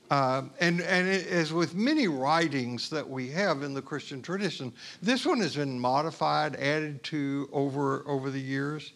Uh, 0.10 0.44
and 0.62 0.80
and 0.82 1.10
it, 1.10 1.28
as 1.28 1.52
with 1.52 1.76
many 1.76 2.08
writings 2.08 2.90
that 2.90 3.08
we 3.08 3.28
have 3.30 3.64
in 3.64 3.74
the 3.74 3.82
Christian 3.82 4.22
tradition, 4.22 4.72
this 5.02 5.26
one 5.26 5.42
has 5.42 5.58
been 5.58 5.78
modified, 5.78 6.56
added 6.56 7.04
to 7.04 7.50
over, 7.52 8.08
over 8.08 8.30
the 8.30 8.40
years. 8.40 8.94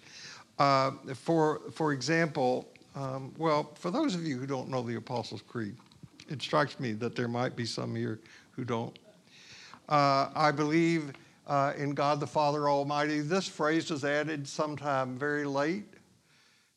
Uh, 0.58 0.92
for, 1.14 1.62
for 1.74 1.92
example, 1.92 2.70
um, 2.96 3.34
well, 3.38 3.72
for 3.76 3.92
those 3.92 4.16
of 4.16 4.26
you 4.26 4.38
who 4.38 4.48
don't 4.48 4.70
know 4.70 4.82
the 4.82 4.96
Apostles' 4.96 5.42
Creed, 5.42 5.76
it 6.30 6.42
strikes 6.42 6.80
me 6.80 6.94
that 6.94 7.18
there 7.18 7.28
might 7.28 7.56
be 7.56 7.66
some 7.66 7.96
here 7.96 8.22
who 8.52 8.64
don't. 8.64 8.98
Uh, 9.90 10.30
I 10.36 10.52
believe 10.52 11.14
uh, 11.48 11.74
in 11.78 11.92
God 11.94 12.20
the 12.20 12.28
Father 12.28 12.70
Almighty. 12.70 13.22
This 13.22 13.48
phrase 13.48 13.90
was 13.90 14.06
added 14.06 14.48
sometime 14.48 15.18
very 15.18 15.46
late. 15.46 15.86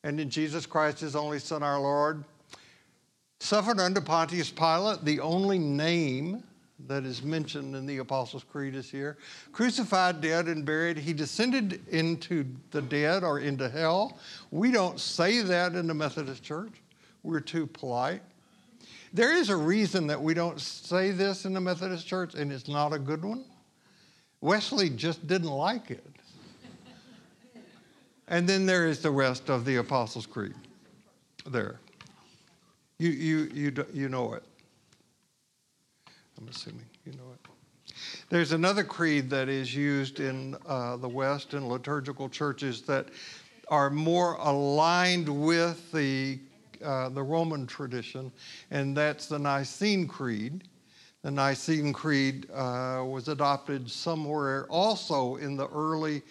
And 0.03 0.19
in 0.19 0.29
Jesus 0.29 0.65
Christ, 0.65 1.01
his 1.01 1.15
only 1.15 1.37
Son, 1.37 1.61
our 1.61 1.79
Lord, 1.79 2.23
suffered 3.39 3.79
under 3.79 4.01
Pontius 4.01 4.49
Pilate, 4.49 5.03
the 5.05 5.19
only 5.19 5.59
name 5.59 6.43
that 6.87 7.03
is 7.03 7.21
mentioned 7.21 7.75
in 7.75 7.85
the 7.85 7.99
Apostles' 7.99 8.43
Creed 8.43 8.73
is 8.73 8.89
here. 8.89 9.17
Crucified, 9.51 10.21
dead, 10.21 10.47
and 10.47 10.65
buried. 10.65 10.97
He 10.97 11.13
descended 11.13 11.87
into 11.89 12.45
the 12.71 12.81
dead 12.81 13.23
or 13.23 13.39
into 13.39 13.69
hell. 13.69 14.17
We 14.49 14.71
don't 14.71 14.99
say 14.99 15.41
that 15.41 15.75
in 15.75 15.85
the 15.85 15.93
Methodist 15.93 16.41
Church. 16.41 16.73
We're 17.21 17.39
too 17.39 17.67
polite. 17.67 18.23
There 19.13 19.35
is 19.35 19.49
a 19.49 19.55
reason 19.55 20.07
that 20.07 20.19
we 20.19 20.33
don't 20.33 20.59
say 20.59 21.11
this 21.11 21.45
in 21.45 21.53
the 21.53 21.61
Methodist 21.61 22.07
Church, 22.07 22.33
and 22.33 22.51
it's 22.51 22.67
not 22.67 22.93
a 22.93 22.99
good 22.99 23.23
one. 23.23 23.43
Wesley 24.41 24.89
just 24.89 25.27
didn't 25.27 25.51
like 25.51 25.91
it. 25.91 26.03
and 28.27 28.49
then 28.49 28.65
there 28.65 28.87
is 28.87 28.99
the 28.99 29.11
rest 29.11 29.49
of 29.49 29.65
the 29.65 29.77
Apostles' 29.77 30.25
Creed. 30.25 30.55
There. 31.45 31.79
You, 32.97 33.09
you, 33.09 33.49
you, 33.53 33.85
you 33.93 34.09
know 34.09 34.33
it. 34.33 34.43
I'm 36.37 36.47
assuming 36.47 36.85
you 37.05 37.13
know 37.13 37.31
it. 37.33 37.93
There's 38.29 38.51
another 38.51 38.83
creed 38.83 39.29
that 39.29 39.49
is 39.49 39.75
used 39.75 40.19
in 40.19 40.55
uh, 40.65 40.97
the 40.97 41.09
West 41.09 41.53
in 41.53 41.67
liturgical 41.67 42.29
churches 42.29 42.81
that 42.83 43.07
are 43.67 43.89
more 43.89 44.35
aligned 44.35 45.27
with 45.27 45.91
the 45.91 46.39
uh, 46.83 47.09
the 47.09 47.21
Roman 47.21 47.67
tradition, 47.67 48.31
and 48.71 48.97
that's 48.97 49.27
the 49.27 49.37
Nicene 49.37 50.07
Creed. 50.07 50.63
The 51.23 51.31
Nicene 51.31 51.93
Creed 51.93 52.49
uh, 52.51 53.03
was 53.05 53.27
adopted 53.27 53.89
somewhere 53.89 54.65
also 54.69 55.35
in 55.35 55.55
the 55.55 55.67
early 55.67 56.23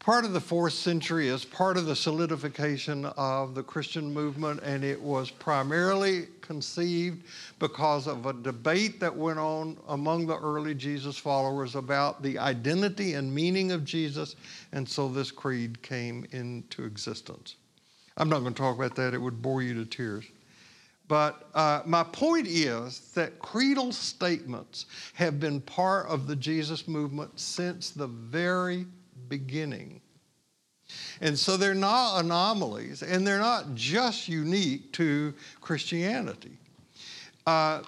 part 0.00 0.24
of 0.24 0.32
the 0.32 0.40
fourth 0.40 0.72
century 0.72 1.28
as 1.28 1.44
part 1.44 1.76
of 1.76 1.86
the 1.86 1.94
solidification 1.94 3.04
of 3.16 3.54
the 3.54 3.62
Christian 3.62 4.12
movement, 4.12 4.58
and 4.64 4.82
it 4.82 5.00
was 5.00 5.30
primarily 5.30 6.26
conceived 6.40 7.24
because 7.60 8.08
of 8.08 8.26
a 8.26 8.32
debate 8.32 8.98
that 8.98 9.14
went 9.14 9.38
on 9.38 9.76
among 9.86 10.26
the 10.26 10.36
early 10.36 10.74
Jesus 10.74 11.16
followers 11.16 11.76
about 11.76 12.20
the 12.20 12.36
identity 12.36 13.14
and 13.14 13.32
meaning 13.32 13.70
of 13.70 13.84
Jesus, 13.84 14.34
and 14.72 14.88
so 14.88 15.08
this 15.08 15.30
creed 15.30 15.80
came 15.82 16.26
into 16.32 16.84
existence. 16.84 17.54
I'm 18.16 18.28
not 18.28 18.40
going 18.40 18.54
to 18.54 18.60
talk 18.60 18.74
about 18.74 18.96
that, 18.96 19.14
it 19.14 19.18
would 19.18 19.40
bore 19.40 19.62
you 19.62 19.74
to 19.74 19.84
tears. 19.84 20.24
But 21.12 21.46
uh, 21.54 21.82
my 21.84 22.04
point 22.04 22.46
is 22.48 23.00
that 23.12 23.38
creedal 23.38 23.92
statements 23.92 24.86
have 25.12 25.38
been 25.38 25.60
part 25.60 26.06
of 26.06 26.26
the 26.26 26.34
Jesus 26.34 26.88
movement 26.88 27.38
since 27.38 27.90
the 27.90 28.06
very 28.06 28.86
beginning. 29.28 30.00
And 31.20 31.38
so 31.38 31.58
they're 31.58 31.74
not 31.74 32.20
anomalies, 32.20 33.02
and 33.02 33.26
they're 33.26 33.38
not 33.38 33.74
just 33.74 34.26
unique 34.26 34.90
to 34.92 35.34
Christianity. 35.60 36.56
Uh, 37.46 37.82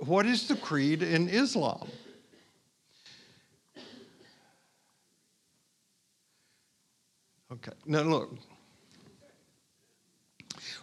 what 0.00 0.26
is 0.26 0.48
the 0.48 0.56
creed 0.56 1.04
in 1.04 1.28
Islam? 1.28 1.86
Okay, 7.52 7.70
now 7.86 8.00
look, 8.00 8.36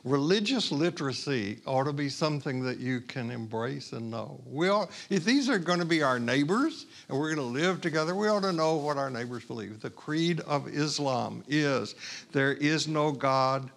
religious 0.04 0.72
literacy 0.72 1.60
ought 1.66 1.84
to 1.84 1.94
be 1.94 2.10
something 2.10 2.64
that 2.64 2.80
you 2.80 3.02
can 3.02 3.30
embrace 3.30 3.92
and 3.92 4.10
know. 4.10 4.42
We 4.46 4.70
all, 4.70 4.90
if 5.10 5.24
these 5.24 5.50
are 5.50 5.60
going 5.60 5.80
to 5.80 5.86
be 5.86 6.02
our 6.02 6.20
neighbors 6.20 6.86
and 7.08 7.18
we're 7.18 7.34
going 7.34 7.48
to 7.48 7.60
live 7.60 7.82
together, 7.82 8.16
we 8.16 8.28
ought 8.28 8.42
to 8.42 8.54
know 8.54 8.76
what 8.76 8.98
our 8.98 9.10
neighbors 9.10 9.46
believe. 9.46 9.80
The 9.80 9.90
creed 9.90 10.40
of 10.42 10.68
Islam 10.68 11.44
is 11.48 11.96
there 12.32 12.54
is 12.54 12.88
no 12.88 13.12
God. 13.12 13.70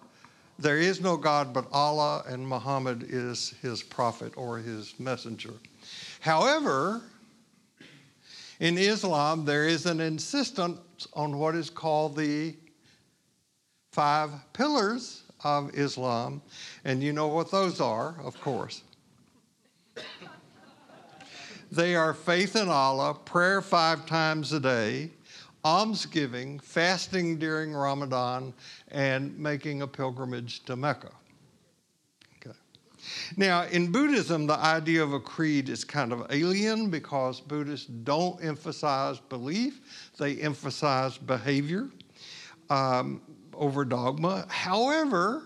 There 0.57 0.77
is 0.77 1.01
no 1.01 1.17
God 1.17 1.53
but 1.53 1.67
Allah, 1.73 2.23
and 2.27 2.47
Muhammad 2.47 3.05
is 3.09 3.53
his 3.61 3.83
prophet 3.83 4.33
or 4.37 4.57
his 4.57 4.97
messenger. 4.99 5.53
However, 6.21 7.01
in 8.61 8.77
Islam, 8.77 9.43
there 9.43 9.67
is 9.67 9.85
an 9.85 9.99
insistence 9.99 10.79
on 11.13 11.37
what 11.37 11.55
is 11.55 11.69
called 11.69 12.15
the 12.15 12.55
five 13.91 14.31
pillars 14.53 15.23
of 15.45 15.69
Islam. 15.75 16.41
And 16.83 17.01
you 17.01 17.13
know 17.13 17.27
what 17.27 17.51
those 17.51 17.79
are, 17.79 18.15
of 18.21 18.41
course. 18.41 18.81
they 21.71 21.95
are 21.95 22.13
faith 22.13 22.55
in 22.55 22.67
Allah, 22.67 23.13
prayer 23.13 23.61
five 23.61 24.07
times 24.07 24.51
a 24.51 24.59
day, 24.59 25.11
almsgiving, 25.63 26.59
fasting 26.59 27.37
during 27.37 27.73
Ramadan, 27.73 28.53
and 28.89 29.37
making 29.37 29.83
a 29.83 29.87
pilgrimage 29.87 30.65
to 30.65 30.75
Mecca. 30.75 31.11
Okay. 32.37 32.57
Now, 33.37 33.65
in 33.65 33.91
Buddhism, 33.91 34.47
the 34.47 34.57
idea 34.57 35.03
of 35.03 35.13
a 35.13 35.19
creed 35.19 35.69
is 35.69 35.83
kind 35.83 36.11
of 36.11 36.25
alien 36.31 36.89
because 36.89 37.39
Buddhists 37.39 37.85
don't 37.85 38.43
emphasize 38.43 39.19
belief, 39.19 40.11
they 40.17 40.37
emphasize 40.37 41.19
behavior. 41.19 41.89
Um, 42.71 43.21
over 43.57 43.85
dogma. 43.85 44.45
However, 44.49 45.43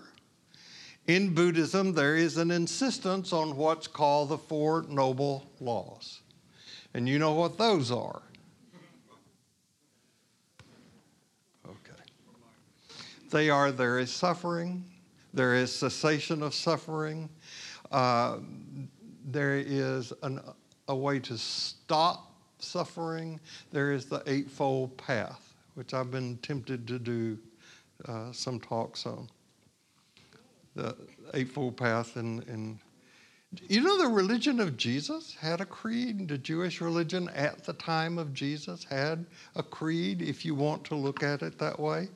in 1.06 1.34
Buddhism, 1.34 1.92
there 1.92 2.16
is 2.16 2.36
an 2.36 2.50
insistence 2.50 3.32
on 3.32 3.56
what's 3.56 3.86
called 3.86 4.28
the 4.28 4.38
Four 4.38 4.84
Noble 4.88 5.50
Laws. 5.60 6.20
And 6.94 7.08
you 7.08 7.18
know 7.18 7.32
what 7.32 7.58
those 7.58 7.90
are. 7.90 8.22
Okay. 11.66 12.02
They 13.30 13.50
are 13.50 13.72
there 13.72 13.98
is 13.98 14.10
suffering, 14.10 14.84
there 15.32 15.54
is 15.54 15.72
cessation 15.72 16.42
of 16.42 16.54
suffering, 16.54 17.28
uh, 17.90 18.38
there 19.24 19.56
is 19.58 20.12
an, 20.22 20.40
a 20.88 20.94
way 20.94 21.18
to 21.20 21.38
stop 21.38 22.34
suffering. 22.58 23.40
There 23.72 23.92
is 23.92 24.06
the 24.06 24.22
Eightfold 24.26 24.96
Path, 24.96 25.54
which 25.74 25.94
I've 25.94 26.10
been 26.10 26.36
tempted 26.38 26.86
to 26.88 26.98
do 26.98 27.38
uh, 28.06 28.32
some 28.32 28.60
talks 28.60 29.06
on. 29.06 29.28
The 30.76 30.96
Eightfold 31.34 31.76
Path 31.76 32.16
and, 32.16 32.46
and 32.48 32.78
you 33.66 33.80
know, 33.80 33.98
the 33.98 34.06
religion 34.06 34.60
of 34.60 34.76
Jesus 34.76 35.34
had 35.34 35.60
a 35.60 35.66
creed. 35.66 36.28
The 36.28 36.38
Jewish 36.38 36.80
religion 36.80 37.28
at 37.30 37.64
the 37.64 37.72
time 37.72 38.16
of 38.16 38.32
Jesus 38.32 38.84
had 38.84 39.26
a 39.56 39.62
creed, 39.62 40.22
if 40.22 40.44
you 40.44 40.54
want 40.54 40.84
to 40.84 40.94
look 40.94 41.24
at 41.24 41.42
it 41.42 41.58
that 41.58 41.78
way. 41.78 42.08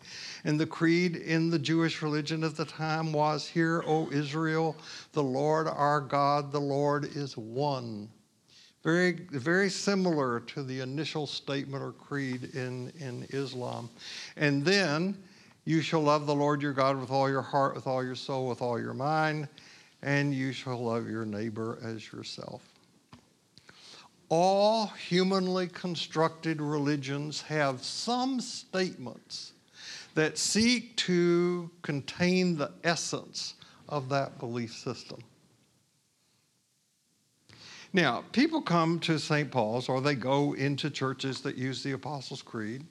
And 0.45 0.61
the 0.61 0.67
creed 0.67 1.17
in 1.17 1.51
the 1.51 1.59
Jewish 1.59 2.03
religion 2.03 2.45
at 2.45 2.57
the 2.57 2.65
time 2.65 3.13
was 3.13 3.49
Hear, 3.49 3.83
O 3.85 4.09
Israel, 4.13 4.77
the 5.13 5.25
Lord 5.25 5.67
our 5.67 6.01
God, 6.01 6.53
the 6.53 6.61
Lord 6.61 7.17
is 7.17 7.37
one. 7.37 8.09
Very, 8.85 9.13
very 9.33 9.71
similar 9.71 10.39
to 10.41 10.63
the 10.63 10.81
initial 10.81 11.27
statement 11.27 11.83
or 11.83 11.93
creed 11.93 12.55
in, 12.55 12.93
in 13.01 13.27
Islam. 13.31 13.91
And 14.37 14.65
then, 14.65 15.21
you 15.65 15.81
shall 15.81 16.03
love 16.03 16.27
the 16.27 16.35
Lord 16.35 16.63
your 16.63 16.73
God 16.73 17.01
with 17.01 17.11
all 17.11 17.29
your 17.29 17.43
heart, 17.43 17.75
with 17.75 17.87
all 17.87 18.05
your 18.05 18.15
soul, 18.15 18.49
with 18.49 18.61
all 18.63 18.81
your 18.81 18.95
mind 18.95 19.49
and 20.05 20.35
you 20.35 20.53
shall 20.53 20.85
love 20.85 21.09
your 21.09 21.25
neighbor 21.25 21.79
as 21.83 22.13
yourself. 22.13 22.63
All 24.29 24.89
humanly 25.09 25.67
constructed 25.67 26.61
religions 26.61 27.41
have 27.43 27.83
some 27.83 28.41
statements 28.41 29.53
that 30.15 30.39
seek 30.39 30.95
to 30.97 31.71
contain 31.83 32.57
the 32.57 32.71
essence 32.85 33.55
of 33.89 34.11
that 34.11 34.39
belief 34.39 34.75
system. 34.75 35.23
Now, 37.93 38.25
people 38.33 38.61
come 38.61 38.99
to 39.01 39.19
St. 39.19 39.51
Paul's 39.51 39.89
or 39.89 40.01
they 40.01 40.17
go 40.17 40.53
into 40.53 40.91
churches 40.91 41.41
that 41.43 41.57
use 41.57 41.83
the 41.83 41.93
Apostles' 41.93 42.43
Creed 42.43 42.85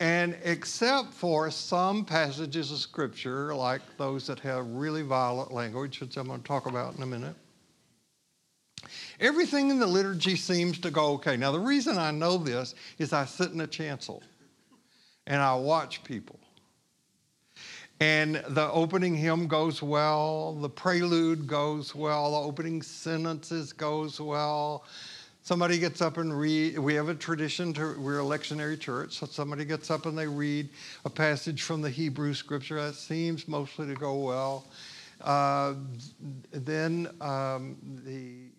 and 0.00 0.36
except 0.44 1.14
for 1.14 1.50
some 1.50 2.04
passages 2.04 2.70
of 2.70 2.78
Scripture, 2.78 3.54
like 3.54 3.80
those 3.96 4.26
that 4.26 4.38
have 4.40 4.66
really 4.66 5.02
violent 5.02 5.52
language, 5.52 6.00
which 6.00 6.16
I'm 6.16 6.26
going 6.26 6.40
to 6.40 6.46
talk 6.46 6.66
about 6.66 6.96
in 6.96 7.02
a 7.02 7.06
minute, 7.06 7.34
everything 9.20 9.70
in 9.70 9.78
the 9.78 9.86
liturgy 9.86 10.36
seems 10.36 10.78
to 10.80 10.90
go 10.90 11.12
okay. 11.14 11.36
Now, 11.36 11.50
the 11.50 11.60
reason 11.60 11.96
I 11.96 12.10
know 12.10 12.36
this 12.36 12.74
is 12.98 13.12
I 13.12 13.24
sit 13.24 13.52
in 13.52 13.60
a 13.62 13.66
chancel 13.66 14.22
and 15.26 15.40
I 15.40 15.54
watch 15.54 16.04
people. 16.04 16.38
And 17.98 18.36
the 18.50 18.70
opening 18.72 19.14
hymn 19.14 19.48
goes 19.48 19.82
well, 19.82 20.54
the 20.54 20.68
prelude 20.68 21.46
goes 21.46 21.94
well, 21.94 22.32
the 22.32 22.46
opening 22.46 22.82
sentences 22.82 23.72
goes 23.72 24.20
well, 24.20 24.84
Somebody 25.46 25.78
gets 25.78 26.02
up 26.02 26.16
and 26.16 26.36
read. 26.36 26.76
We 26.76 26.94
have 26.94 27.08
a 27.08 27.14
tradition 27.14 27.72
to, 27.74 27.94
we're 28.00 28.18
a 28.18 28.24
lectionary 28.24 28.80
church, 28.80 29.12
so 29.12 29.26
somebody 29.26 29.64
gets 29.64 29.92
up 29.92 30.04
and 30.06 30.18
they 30.18 30.26
read 30.26 30.68
a 31.04 31.08
passage 31.08 31.62
from 31.62 31.82
the 31.82 31.88
Hebrew 31.88 32.34
scripture. 32.34 32.82
That 32.82 32.96
seems 32.96 33.46
mostly 33.46 33.86
to 33.86 33.94
go 33.94 34.16
well. 34.16 34.66
Uh, 35.20 35.74
then 36.50 37.08
um, 37.20 37.76
the 38.04 38.50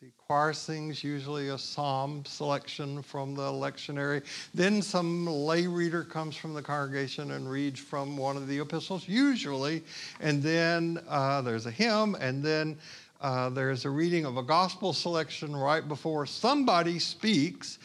the 0.00 0.10
choir 0.16 0.54
sings 0.54 1.04
usually 1.04 1.48
a 1.48 1.58
psalm 1.58 2.24
selection 2.24 3.02
from 3.02 3.34
the 3.34 3.42
lectionary. 3.42 4.22
Then 4.54 4.80
some 4.80 5.26
lay 5.26 5.66
reader 5.66 6.04
comes 6.04 6.36
from 6.36 6.54
the 6.54 6.62
congregation 6.62 7.32
and 7.32 7.50
reads 7.50 7.78
from 7.78 8.16
one 8.16 8.38
of 8.38 8.48
the 8.48 8.60
epistles, 8.60 9.06
usually. 9.06 9.82
And 10.20 10.42
then 10.42 11.00
uh, 11.06 11.42
there's 11.42 11.66
a 11.66 11.70
hymn, 11.70 12.14
and 12.14 12.42
then 12.42 12.78
uh, 13.20 13.50
there's 13.50 13.84
a 13.84 13.90
reading 13.90 14.24
of 14.24 14.36
a 14.36 14.42
gospel 14.42 14.92
selection 14.92 15.54
right 15.54 15.86
before 15.86 16.24
somebody 16.24 16.98
speaks 16.98 17.78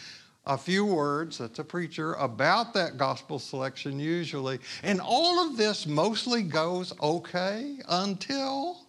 a 0.45 0.57
few 0.57 0.85
words, 0.85 1.39
that's 1.39 1.59
a 1.59 1.63
preacher, 1.63 2.13
about 2.13 2.73
that 2.75 2.97
gospel 2.97 3.39
selection 3.39 3.99
usually. 3.99 4.59
And 4.83 5.01
all 5.01 5.45
of 5.45 5.57
this 5.57 5.87
mostly 5.87 6.43
goes 6.43 6.93
okay 7.01 7.79
until 7.89 8.85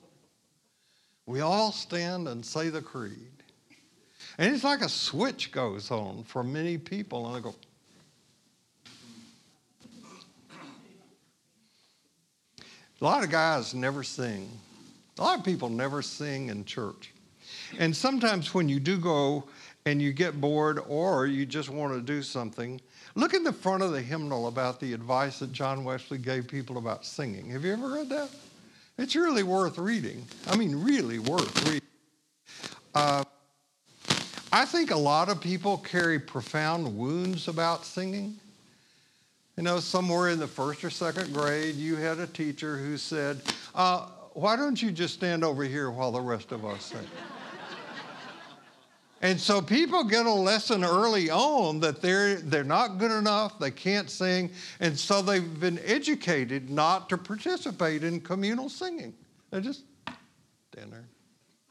we 1.24 1.40
all 1.40 1.72
stand 1.72 2.28
and 2.28 2.44
say 2.44 2.68
the 2.68 2.82
creed. 2.82 3.42
And 4.38 4.54
it's 4.54 4.64
like 4.64 4.82
a 4.82 4.88
switch 4.88 5.50
goes 5.50 5.90
on 5.90 6.24
for 6.24 6.44
many 6.44 6.76
people, 6.76 7.26
and 7.26 7.36
they 7.36 7.40
go, 7.40 7.54
a 13.00 13.04
lot 13.04 13.24
of 13.24 13.30
guys 13.30 13.74
never 13.74 14.02
sing. 14.02 14.48
A 15.18 15.22
lot 15.22 15.38
of 15.38 15.44
people 15.44 15.68
never 15.68 16.02
sing 16.02 16.48
in 16.48 16.64
church. 16.64 17.12
And 17.78 17.96
sometimes 17.96 18.52
when 18.52 18.68
you 18.68 18.80
do 18.80 18.98
go 18.98 19.44
and 19.86 20.02
you 20.02 20.12
get 20.12 20.40
bored 20.40 20.80
or 20.88 21.26
you 21.26 21.46
just 21.46 21.70
want 21.70 21.94
to 21.94 22.00
do 22.00 22.22
something, 22.22 22.80
look 23.14 23.32
in 23.32 23.42
the 23.42 23.52
front 23.52 23.82
of 23.82 23.92
the 23.92 24.02
hymnal 24.02 24.48
about 24.48 24.78
the 24.78 24.92
advice 24.92 25.38
that 25.38 25.52
John 25.52 25.84
Wesley 25.84 26.18
gave 26.18 26.48
people 26.48 26.76
about 26.76 27.06
singing. 27.06 27.50
Have 27.50 27.64
you 27.64 27.72
ever 27.72 27.94
read 27.94 28.08
that? 28.10 28.30
It's 28.98 29.14
really 29.14 29.42
worth 29.42 29.78
reading. 29.78 30.24
I 30.48 30.56
mean, 30.56 30.74
really 30.74 31.18
worth 31.18 31.64
reading. 31.66 31.80
Uh, 32.94 33.24
I 34.52 34.64
think 34.64 34.90
a 34.90 34.96
lot 34.96 35.28
of 35.28 35.40
people 35.40 35.78
carry 35.78 36.18
profound 36.18 36.96
wounds 36.96 37.48
about 37.48 37.84
singing. 37.84 38.36
You 39.56 39.62
know, 39.62 39.80
somewhere 39.80 40.28
in 40.28 40.38
the 40.38 40.46
first 40.46 40.84
or 40.84 40.90
second 40.90 41.32
grade, 41.32 41.76
you 41.76 41.96
had 41.96 42.18
a 42.18 42.26
teacher 42.26 42.76
who 42.76 42.96
said, 42.96 43.40
uh, 43.74 44.06
why 44.36 44.54
don't 44.54 44.82
you 44.82 44.90
just 44.90 45.14
stand 45.14 45.42
over 45.42 45.64
here 45.64 45.90
while 45.90 46.12
the 46.12 46.20
rest 46.20 46.52
of 46.52 46.66
us 46.66 46.84
sing? 46.84 46.98
and 49.22 49.40
so 49.40 49.62
people 49.62 50.04
get 50.04 50.26
a 50.26 50.30
lesson 50.30 50.84
early 50.84 51.30
on 51.30 51.80
that 51.80 52.02
they're, 52.02 52.34
they're 52.36 52.62
not 52.62 52.98
good 52.98 53.10
enough, 53.10 53.58
they 53.58 53.70
can't 53.70 54.10
sing, 54.10 54.50
and 54.78 54.96
so 54.98 55.22
they've 55.22 55.58
been 55.58 55.80
educated 55.86 56.68
not 56.68 57.08
to 57.08 57.16
participate 57.16 58.04
in 58.04 58.20
communal 58.20 58.68
singing. 58.68 59.14
They 59.50 59.62
just 59.62 59.84
stand 60.70 60.92
there. 60.92 61.06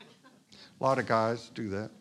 A 0.01 0.83
lot 0.83 0.97
of 0.97 1.05
guys 1.05 1.51
do 1.53 1.69
that. 1.69 1.91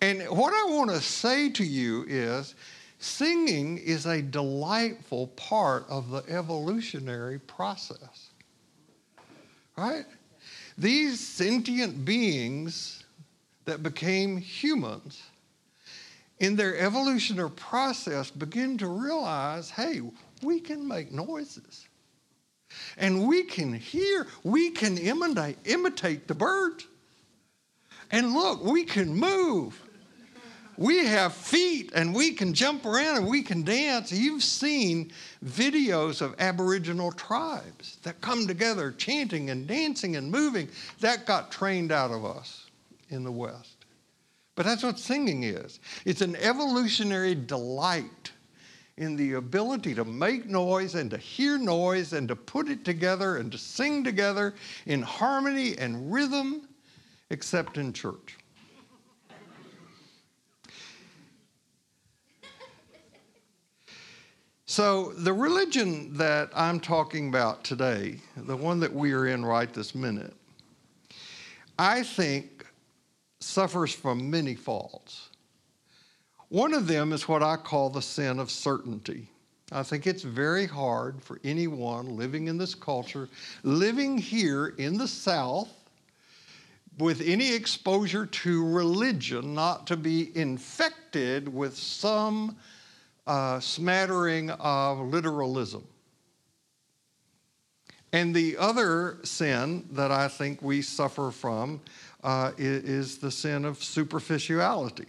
And 0.00 0.22
what 0.28 0.52
I 0.52 0.72
want 0.72 0.90
to 0.90 1.00
say 1.00 1.50
to 1.50 1.64
you 1.64 2.04
is 2.06 2.54
singing 3.00 3.78
is 3.78 4.06
a 4.06 4.22
delightful 4.22 5.26
part 5.28 5.86
of 5.88 6.10
the 6.10 6.22
evolutionary 6.28 7.40
process 7.40 8.11
right? 9.76 10.04
These 10.76 11.20
sentient 11.20 12.04
beings 12.04 13.04
that 13.64 13.82
became 13.82 14.36
humans 14.36 15.22
in 16.38 16.56
their 16.56 16.76
evolutionary 16.76 17.50
process 17.50 18.30
begin 18.30 18.76
to 18.78 18.88
realize 18.88 19.70
hey, 19.70 20.00
we 20.42 20.60
can 20.60 20.86
make 20.86 21.12
noises. 21.12 21.86
And 22.96 23.28
we 23.28 23.44
can 23.44 23.72
hear, 23.72 24.26
we 24.42 24.70
can 24.70 24.96
imitate, 24.96 25.58
imitate 25.64 26.26
the 26.26 26.34
birds. 26.34 26.86
And 28.10 28.34
look, 28.34 28.64
we 28.64 28.84
can 28.84 29.14
move 29.14 29.80
we 30.76 31.04
have 31.04 31.34
feet 31.34 31.92
and 31.94 32.14
we 32.14 32.32
can 32.32 32.54
jump 32.54 32.86
around 32.86 33.18
and 33.18 33.26
we 33.26 33.42
can 33.42 33.62
dance. 33.62 34.12
You've 34.12 34.42
seen 34.42 35.12
videos 35.44 36.20
of 36.20 36.34
Aboriginal 36.38 37.12
tribes 37.12 37.98
that 38.02 38.20
come 38.20 38.46
together 38.46 38.92
chanting 38.92 39.50
and 39.50 39.66
dancing 39.66 40.16
and 40.16 40.30
moving. 40.30 40.68
That 41.00 41.26
got 41.26 41.52
trained 41.52 41.92
out 41.92 42.10
of 42.10 42.24
us 42.24 42.70
in 43.10 43.24
the 43.24 43.32
West. 43.32 43.76
But 44.54 44.66
that's 44.66 44.82
what 44.82 44.98
singing 44.98 45.44
is 45.44 45.80
it's 46.04 46.20
an 46.20 46.36
evolutionary 46.36 47.34
delight 47.34 48.32
in 48.98 49.16
the 49.16 49.34
ability 49.34 49.94
to 49.94 50.04
make 50.04 50.46
noise 50.46 50.94
and 50.94 51.10
to 51.10 51.16
hear 51.16 51.56
noise 51.58 52.12
and 52.12 52.28
to 52.28 52.36
put 52.36 52.68
it 52.68 52.84
together 52.84 53.38
and 53.38 53.50
to 53.50 53.58
sing 53.58 54.04
together 54.04 54.54
in 54.86 55.00
harmony 55.00 55.76
and 55.78 56.12
rhythm, 56.12 56.68
except 57.30 57.78
in 57.78 57.92
church. 57.92 58.36
So, 64.72 65.12
the 65.12 65.34
religion 65.34 66.14
that 66.14 66.48
I'm 66.54 66.80
talking 66.80 67.28
about 67.28 67.62
today, 67.62 68.20
the 68.34 68.56
one 68.56 68.80
that 68.80 68.90
we 68.90 69.12
are 69.12 69.26
in 69.26 69.44
right 69.44 69.70
this 69.70 69.94
minute, 69.94 70.34
I 71.78 72.02
think 72.02 72.64
suffers 73.38 73.92
from 73.92 74.30
many 74.30 74.54
faults. 74.54 75.28
One 76.48 76.72
of 76.72 76.86
them 76.86 77.12
is 77.12 77.28
what 77.28 77.42
I 77.42 77.56
call 77.56 77.90
the 77.90 78.00
sin 78.00 78.38
of 78.38 78.50
certainty. 78.50 79.28
I 79.70 79.82
think 79.82 80.06
it's 80.06 80.22
very 80.22 80.64
hard 80.64 81.22
for 81.22 81.38
anyone 81.44 82.16
living 82.16 82.48
in 82.48 82.56
this 82.56 82.74
culture, 82.74 83.28
living 83.64 84.16
here 84.16 84.68
in 84.78 84.96
the 84.96 85.06
South, 85.06 85.68
with 86.96 87.20
any 87.20 87.52
exposure 87.52 88.24
to 88.24 88.66
religion, 88.66 89.52
not 89.52 89.86
to 89.88 89.98
be 89.98 90.34
infected 90.34 91.52
with 91.52 91.76
some 91.76 92.56
a 93.26 93.58
smattering 93.60 94.50
of 94.50 95.00
literalism. 95.00 95.86
And 98.12 98.34
the 98.34 98.56
other 98.58 99.18
sin 99.22 99.88
that 99.92 100.10
I 100.10 100.28
think 100.28 100.60
we 100.60 100.82
suffer 100.82 101.30
from 101.30 101.80
uh, 102.22 102.52
is, 102.58 102.84
is 102.84 103.18
the 103.18 103.30
sin 103.30 103.64
of 103.64 103.82
superficiality. 103.82 105.06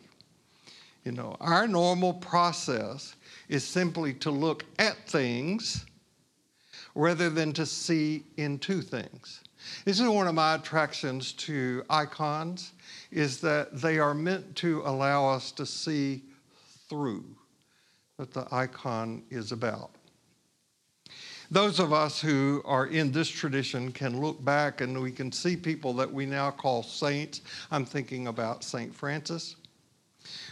You 1.04 1.12
know, 1.12 1.36
our 1.41 1.67
normal 1.67 2.13
process 2.13 3.15
is 3.49 3.65
simply 3.65 4.13
to 4.15 4.32
look 4.32 4.63
at 4.80 4.95
things 5.08 5.86
rather 6.95 7.30
than 7.30 7.52
to 7.54 7.65
see 7.65 8.23
into 8.38 8.82
things. 8.82 9.41
This 9.84 9.99
is 9.99 10.08
one 10.08 10.28
of 10.28 10.36
my 10.36 10.56
attractions 10.56 11.34
to 11.34 11.84
icons 11.89 12.71
is 13.12 13.41
that 13.41 13.82
they 13.82 13.99
are 13.99 14.13
meant 14.13 14.56
to 14.58 14.82
allow 14.86 15.30
us 15.30 15.52
to 15.54 15.65
see 15.65 16.21
through 16.89 17.26
what 18.17 18.32
the 18.32 18.47
icon 18.52 19.23
is 19.32 19.52
about. 19.52 19.91
Those 21.49 21.80
of 21.80 21.91
us 21.93 22.21
who 22.21 22.62
are 22.65 22.88
in 22.88 23.12
this 23.12 23.28
tradition 23.28 23.91
can 23.91 24.19
look 24.19 24.43
back 24.43 24.82
and 24.82 25.02
we 25.02 25.12
can 25.12 25.32
see 25.32 25.56
people 25.56 25.93
that 25.93 26.12
we 26.12 26.26
now 26.26 26.52
call 26.52 26.84
saints. 26.84 27.41
I'm 27.71 27.86
thinking 27.86 28.28
about 28.28 28.63
St. 28.63 28.93
Francis, 28.93 29.56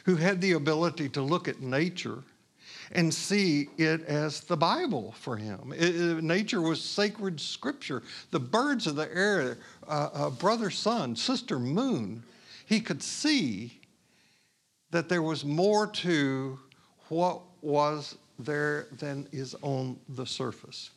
who 0.05 0.15
had 0.15 0.41
the 0.41 0.53
ability 0.53 1.09
to 1.09 1.21
look 1.21 1.47
at 1.47 1.61
nature 1.61 2.23
and 2.93 3.13
see 3.13 3.69
it 3.77 4.03
as 4.05 4.41
the 4.41 4.57
Bible 4.57 5.13
for 5.17 5.37
him. 5.37 5.71
It, 5.75 5.95
it, 5.95 6.23
nature 6.23 6.61
was 6.61 6.83
sacred 6.83 7.39
scripture. 7.39 8.03
The 8.31 8.39
birds 8.39 8.85
of 8.85 8.95
the 8.95 9.09
air, 9.15 9.59
uh, 9.87 10.09
uh, 10.13 10.29
brother, 10.31 10.69
sun, 10.69 11.15
sister, 11.15 11.57
moon, 11.57 12.23
he 12.65 12.81
could 12.81 13.01
see 13.01 13.79
that 14.89 15.07
there 15.07 15.21
was 15.21 15.45
more 15.45 15.87
to 15.87 16.59
what 17.07 17.41
was 17.61 18.17
there 18.39 18.87
than 18.97 19.27
is 19.31 19.55
on 19.61 19.99
the 20.09 20.25
surface. 20.25 20.91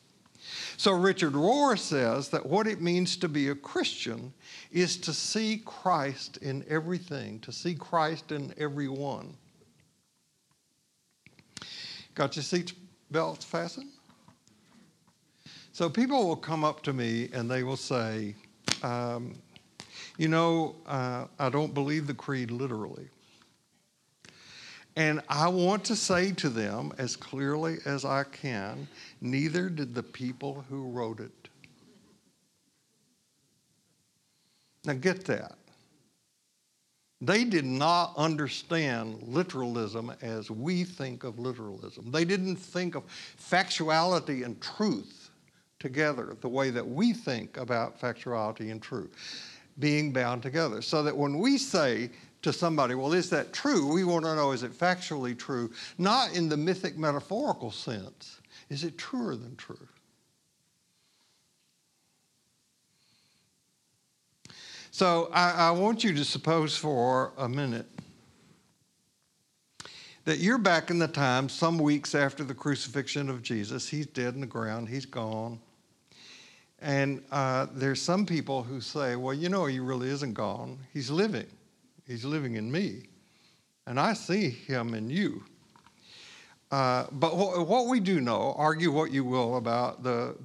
So 0.77 0.91
Richard 0.91 1.33
Rohr 1.33 1.77
says 1.77 2.29
that 2.29 2.45
what 2.45 2.67
it 2.67 2.81
means 2.81 3.17
to 3.17 3.27
be 3.27 3.49
a 3.49 3.55
Christian 3.55 4.33
is 4.71 4.97
to 4.97 5.13
see 5.13 5.61
Christ 5.65 6.37
in 6.37 6.63
everything, 6.69 7.39
to 7.39 7.51
see 7.51 7.73
Christ 7.73 8.31
in 8.31 8.53
everyone. 8.57 9.35
Got 12.13 12.35
your 12.35 12.43
seat 12.43 12.73
belts 13.11 13.43
fastened? 13.43 13.89
So 15.73 15.89
people 15.89 16.27
will 16.27 16.37
come 16.37 16.63
up 16.63 16.83
to 16.83 16.93
me 16.93 17.29
and 17.33 17.49
they 17.49 17.63
will 17.63 17.75
say, 17.75 18.35
um, 18.83 19.35
you 20.17 20.29
know, 20.29 20.75
uh, 20.87 21.25
I 21.37 21.49
don't 21.49 21.73
believe 21.73 22.07
the 22.07 22.13
creed 22.13 22.51
literally. 22.51 23.09
And 24.95 25.21
I 25.27 25.49
want 25.49 25.83
to 25.85 25.95
say 25.95 26.31
to 26.33 26.49
them 26.49 26.93
as 26.97 27.15
clearly 27.15 27.77
as 27.85 28.05
I 28.05 28.23
can 28.23 28.87
neither 29.19 29.69
did 29.69 29.93
the 29.93 30.03
people 30.03 30.63
who 30.69 30.89
wrote 30.89 31.19
it. 31.19 31.49
Now, 34.85 34.93
get 34.93 35.25
that. 35.25 35.55
They 37.21 37.43
did 37.43 37.65
not 37.65 38.13
understand 38.17 39.23
literalism 39.23 40.13
as 40.21 40.51
we 40.51 40.83
think 40.83 41.23
of 41.23 41.39
literalism. 41.39 42.11
They 42.11 42.23
didn't 42.23 42.57
think 42.57 42.95
of 42.95 43.03
factuality 43.39 44.45
and 44.45 44.61
truth 44.61 45.31
together 45.79 46.37
the 46.41 46.49
way 46.49 46.69
that 46.69 46.87
we 46.87 47.13
think 47.13 47.57
about 47.57 47.99
factuality 47.99 48.71
and 48.71 48.81
truth 48.81 49.11
being 49.79 50.11
bound 50.11 50.43
together. 50.43 50.81
So 50.81 51.03
that 51.03 51.15
when 51.15 51.39
we 51.39 51.57
say 51.57 52.09
to 52.45 52.53
somebody, 52.53 52.93
well, 52.93 53.11
is 53.13 53.31
that 53.31 53.53
true? 53.53 53.91
We 53.91 54.03
want 54.03 54.23
to 54.23 54.35
know, 54.35 54.51
is 54.51 54.61
it 54.61 54.71
factually 54.71 55.37
true? 55.37 55.71
Not 55.97 56.35
in 56.35 56.47
the 56.47 56.55
mythic 56.55 56.95
metaphorical 56.95 57.71
sense. 57.71 58.39
Is 58.69 58.83
it 58.83 58.99
truer 58.99 59.35
than 59.35 59.55
true? 59.55 59.87
So 64.91 65.29
I, 65.33 65.69
I 65.69 65.71
want 65.71 66.03
you 66.03 66.13
to 66.13 66.23
suppose 66.23 66.77
for 66.77 67.33
a 67.37 67.49
minute 67.49 67.87
that 70.25 70.37
you're 70.37 70.59
back 70.59 70.91
in 70.91 70.99
the 70.99 71.07
time, 71.07 71.49
some 71.49 71.79
weeks 71.79 72.13
after 72.13 72.43
the 72.43 72.53
crucifixion 72.53 73.27
of 73.27 73.41
Jesus. 73.41 73.89
He's 73.89 74.05
dead 74.05 74.35
in 74.35 74.41
the 74.41 74.47
ground, 74.47 74.87
he's 74.87 75.05
gone. 75.05 75.59
And 76.79 77.23
uh, 77.31 77.65
there's 77.73 78.01
some 78.01 78.27
people 78.27 78.61
who 78.61 78.81
say, 78.81 79.15
well, 79.15 79.33
you 79.33 79.49
know, 79.49 79.65
he 79.65 79.79
really 79.79 80.09
isn't 80.09 80.35
gone, 80.35 80.77
he's 80.93 81.09
living. 81.09 81.47
He's 82.07 82.23
living 82.25 82.55
in 82.55 82.71
me, 82.71 83.03
and 83.87 83.99
I 83.99 84.13
see 84.13 84.49
him 84.49 84.93
in 84.93 85.09
you. 85.09 85.43
Uh, 86.71 87.05
but 87.11 87.29
wh- 87.29 87.67
what 87.67 87.87
we 87.87 87.99
do 87.99 88.21
know, 88.21 88.53
argue 88.57 88.91
what 88.91 89.11
you 89.11 89.23
will 89.23 89.57
about 89.57 90.03
the 90.03 90.35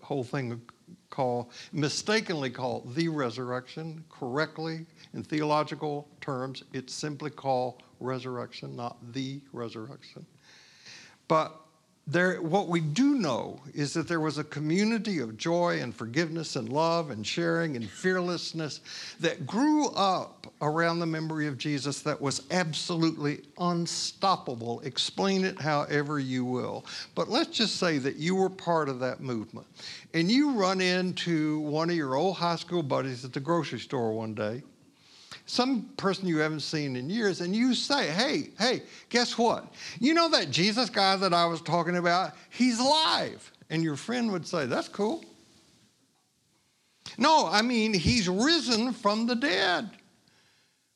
whole 0.00 0.24
thing 0.24 0.60
called, 1.10 1.52
mistakenly 1.72 2.50
called 2.50 2.94
the 2.94 3.08
resurrection, 3.08 4.04
correctly 4.10 4.86
in 5.14 5.22
theological 5.22 6.08
terms, 6.20 6.64
it's 6.72 6.92
simply 6.92 7.30
called 7.30 7.82
resurrection, 8.00 8.74
not 8.74 8.96
the 9.12 9.40
resurrection. 9.52 10.26
But 11.28 11.54
there, 12.06 12.42
what 12.42 12.68
we 12.68 12.80
do 12.80 13.14
know 13.14 13.60
is 13.72 13.94
that 13.94 14.08
there 14.08 14.20
was 14.20 14.36
a 14.36 14.44
community 14.44 15.20
of 15.20 15.38
joy 15.38 15.80
and 15.80 15.94
forgiveness 15.94 16.54
and 16.54 16.68
love 16.68 17.10
and 17.10 17.26
sharing 17.26 17.76
and 17.76 17.88
fearlessness 17.88 18.80
that 19.20 19.46
grew 19.46 19.88
up 19.90 20.52
around 20.60 20.98
the 20.98 21.06
memory 21.06 21.46
of 21.46 21.56
Jesus 21.56 22.02
that 22.02 22.20
was 22.20 22.42
absolutely 22.50 23.40
unstoppable. 23.58 24.80
Explain 24.80 25.46
it 25.46 25.58
however 25.58 26.18
you 26.18 26.44
will. 26.44 26.84
But 27.14 27.30
let's 27.30 27.56
just 27.56 27.76
say 27.76 27.96
that 27.98 28.16
you 28.16 28.34
were 28.34 28.50
part 28.50 28.90
of 28.90 29.00
that 29.00 29.20
movement. 29.20 29.66
And 30.12 30.30
you 30.30 30.52
run 30.52 30.82
into 30.82 31.60
one 31.60 31.88
of 31.88 31.96
your 31.96 32.16
old 32.16 32.36
high 32.36 32.56
school 32.56 32.82
buddies 32.82 33.24
at 33.24 33.32
the 33.32 33.40
grocery 33.40 33.80
store 33.80 34.12
one 34.12 34.34
day 34.34 34.62
some 35.46 35.90
person 35.96 36.26
you 36.26 36.38
haven't 36.38 36.60
seen 36.60 36.96
in 36.96 37.10
years, 37.10 37.40
and 37.40 37.54
you 37.54 37.74
say, 37.74 38.08
hey, 38.08 38.50
hey, 38.58 38.82
guess 39.10 39.36
what? 39.36 39.72
You 40.00 40.14
know 40.14 40.28
that 40.30 40.50
Jesus 40.50 40.88
guy 40.88 41.16
that 41.16 41.34
I 41.34 41.44
was 41.46 41.60
talking 41.60 41.96
about? 41.96 42.32
He's 42.50 42.78
alive. 42.78 43.50
And 43.70 43.82
your 43.82 43.96
friend 43.96 44.32
would 44.32 44.46
say, 44.46 44.66
that's 44.66 44.88
cool. 44.88 45.24
No, 47.18 47.46
I 47.50 47.62
mean, 47.62 47.92
he's 47.92 48.28
risen 48.28 48.92
from 48.92 49.26
the 49.26 49.34
dead. 49.34 49.90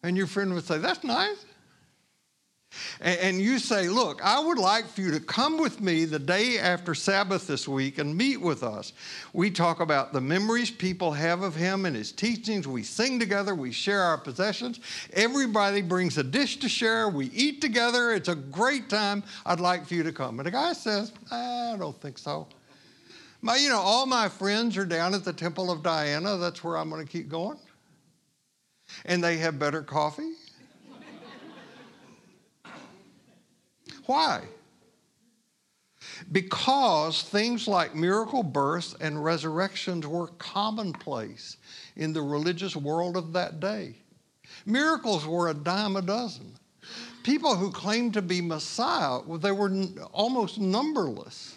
And 0.02 0.16
your 0.16 0.26
friend 0.26 0.54
would 0.54 0.64
say, 0.64 0.78
that's 0.78 1.04
nice 1.04 1.44
and 3.00 3.40
you 3.40 3.58
say, 3.58 3.88
Look, 3.88 4.22
I 4.24 4.40
would 4.40 4.58
like 4.58 4.86
for 4.86 5.00
you 5.00 5.10
to 5.12 5.20
come 5.20 5.58
with 5.58 5.80
me 5.80 6.04
the 6.04 6.18
day 6.18 6.58
after 6.58 6.94
Sabbath 6.94 7.46
this 7.46 7.68
week 7.68 7.98
and 7.98 8.16
meet 8.16 8.40
with 8.40 8.62
us. 8.62 8.92
We 9.32 9.50
talk 9.50 9.80
about 9.80 10.12
the 10.12 10.20
memories 10.20 10.70
people 10.70 11.12
have 11.12 11.42
of 11.42 11.54
him 11.54 11.86
and 11.86 11.94
his 11.94 12.12
teachings. 12.12 12.66
We 12.66 12.82
sing 12.82 13.18
together, 13.20 13.54
we 13.54 13.72
share 13.72 14.02
our 14.02 14.18
possessions. 14.18 14.80
Everybody 15.12 15.82
brings 15.82 16.18
a 16.18 16.24
dish 16.24 16.58
to 16.58 16.68
share. 16.68 17.08
We 17.08 17.26
eat 17.26 17.60
together. 17.60 18.12
It's 18.12 18.28
a 18.28 18.34
great 18.34 18.88
time. 18.88 19.22
I'd 19.46 19.60
like 19.60 19.86
for 19.86 19.94
you 19.94 20.02
to 20.02 20.12
come. 20.12 20.40
And 20.40 20.46
the 20.46 20.50
guy 20.50 20.72
says, 20.72 21.12
I 21.30 21.76
don't 21.78 21.98
think 22.00 22.18
so. 22.18 22.48
My, 23.40 23.56
you 23.56 23.68
know, 23.68 23.78
all 23.78 24.06
my 24.06 24.28
friends 24.28 24.76
are 24.76 24.84
down 24.84 25.14
at 25.14 25.24
the 25.24 25.32
Temple 25.32 25.70
of 25.70 25.84
Diana. 25.84 26.36
That's 26.38 26.64
where 26.64 26.76
I'm 26.76 26.90
going 26.90 27.06
to 27.06 27.10
keep 27.10 27.28
going. 27.28 27.58
And 29.04 29.22
they 29.22 29.36
have 29.36 29.58
better 29.60 29.82
coffee 29.82 30.32
Why? 34.08 34.40
Because 36.32 37.20
things 37.20 37.68
like 37.68 37.94
miracle 37.94 38.42
births 38.42 38.96
and 39.02 39.22
resurrections 39.22 40.06
were 40.06 40.28
commonplace 40.38 41.58
in 41.94 42.14
the 42.14 42.22
religious 42.22 42.74
world 42.74 43.18
of 43.18 43.34
that 43.34 43.60
day. 43.60 43.96
Miracles 44.64 45.26
were 45.26 45.50
a 45.50 45.54
dime 45.54 45.96
a 45.96 46.00
dozen. 46.00 46.54
People 47.22 47.54
who 47.54 47.70
claimed 47.70 48.14
to 48.14 48.22
be 48.22 48.40
Messiah, 48.40 49.20
they 49.40 49.52
were 49.52 49.70
almost 50.10 50.56
numberless 50.56 51.56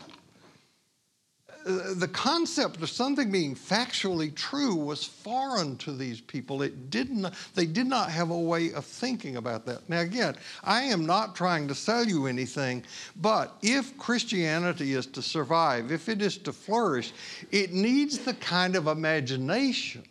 the 1.66 2.10
concept 2.12 2.82
of 2.82 2.90
something 2.90 3.32
being 3.32 3.56
factually 3.56 4.34
true 4.34 4.76
was 4.76 5.04
foreign 5.04 5.78
to 5.78 5.92
these 5.92 6.22
people. 6.22 6.62
It 6.62 6.90
didn't, 6.90 7.28
they 7.56 7.66
did 7.66 7.88
not 7.88 8.10
have 8.12 8.30
a 8.30 8.40
way 8.40 8.74
of 8.74 8.86
thinking 8.86 9.38
about 9.38 9.66
that. 9.66 9.88
Now, 9.90 10.02
again, 10.02 10.36
I 10.64 10.84
am 10.84 11.06
not 11.06 11.36
trying 11.36 11.68
to 11.68 11.76
sell 11.76 12.06
you 12.06 12.28
anything, 12.28 12.84
but 13.16 13.56
if 13.62 13.98
Christianity 13.98 14.94
is 14.94 15.06
to 15.08 15.22
survive, 15.22 15.92
if 15.92 16.10
it 16.10 16.22
is 16.22 16.38
to 16.40 16.54
flourish, 16.54 17.14
it 17.52 17.74
needs 17.74 18.20
the 18.20 18.34
kind 18.36 18.76
of 18.76 18.88
imagination 18.88 20.04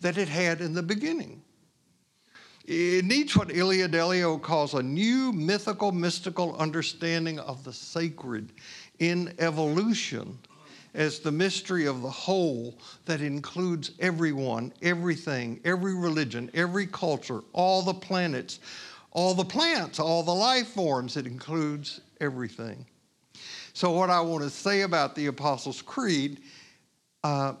that 0.00 0.18
it 0.18 0.28
had 0.28 0.60
in 0.60 0.74
the 0.74 0.82
beginning. 0.82 1.42
It 2.66 3.04
needs 3.04 3.36
what 3.36 3.54
Ilia 3.54 3.88
Delio 3.88 4.40
calls 4.40 4.72
a 4.72 4.82
new 4.82 5.32
mythical, 5.32 5.92
mystical 5.92 6.56
understanding 6.56 7.38
of 7.38 7.62
the 7.62 7.72
sacred 7.72 8.52
in 8.98 9.34
evolution 9.38 10.38
as 10.94 11.18
the 11.18 11.32
mystery 11.32 11.86
of 11.86 12.02
the 12.02 12.10
whole 12.10 12.78
that 13.04 13.20
includes 13.20 13.92
everyone, 13.98 14.72
everything, 14.82 15.60
every 15.64 15.94
religion, 15.94 16.50
every 16.54 16.86
culture, 16.86 17.40
all 17.52 17.82
the 17.82 17.94
planets, 17.94 18.60
all 19.10 19.34
the 19.34 19.44
plants, 19.44 19.98
all 19.98 20.22
the 20.22 20.34
life 20.34 20.68
forms. 20.68 21.16
It 21.16 21.26
includes 21.26 22.00
everything. 22.20 22.86
So, 23.72 23.90
what 23.90 24.08
I 24.08 24.20
want 24.20 24.44
to 24.44 24.50
say 24.50 24.82
about 24.82 25.16
the 25.16 25.26
Apostles' 25.26 25.82
Creed 25.82 26.40
uh, 27.24 27.54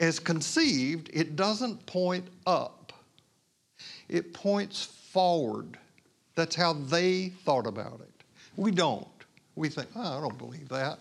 as 0.00 0.18
conceived, 0.18 1.10
it 1.12 1.36
doesn't 1.36 1.84
point 1.84 2.26
up, 2.46 2.92
it 4.08 4.32
points 4.32 4.84
forward. 4.84 5.78
That's 6.36 6.54
how 6.54 6.72
they 6.72 7.30
thought 7.44 7.66
about 7.66 8.00
it. 8.00 8.24
We 8.56 8.70
don't. 8.70 9.06
We 9.56 9.68
think, 9.68 9.88
oh, 9.96 10.18
I 10.18 10.20
don't 10.20 10.38
believe 10.38 10.68
that. 10.68 11.00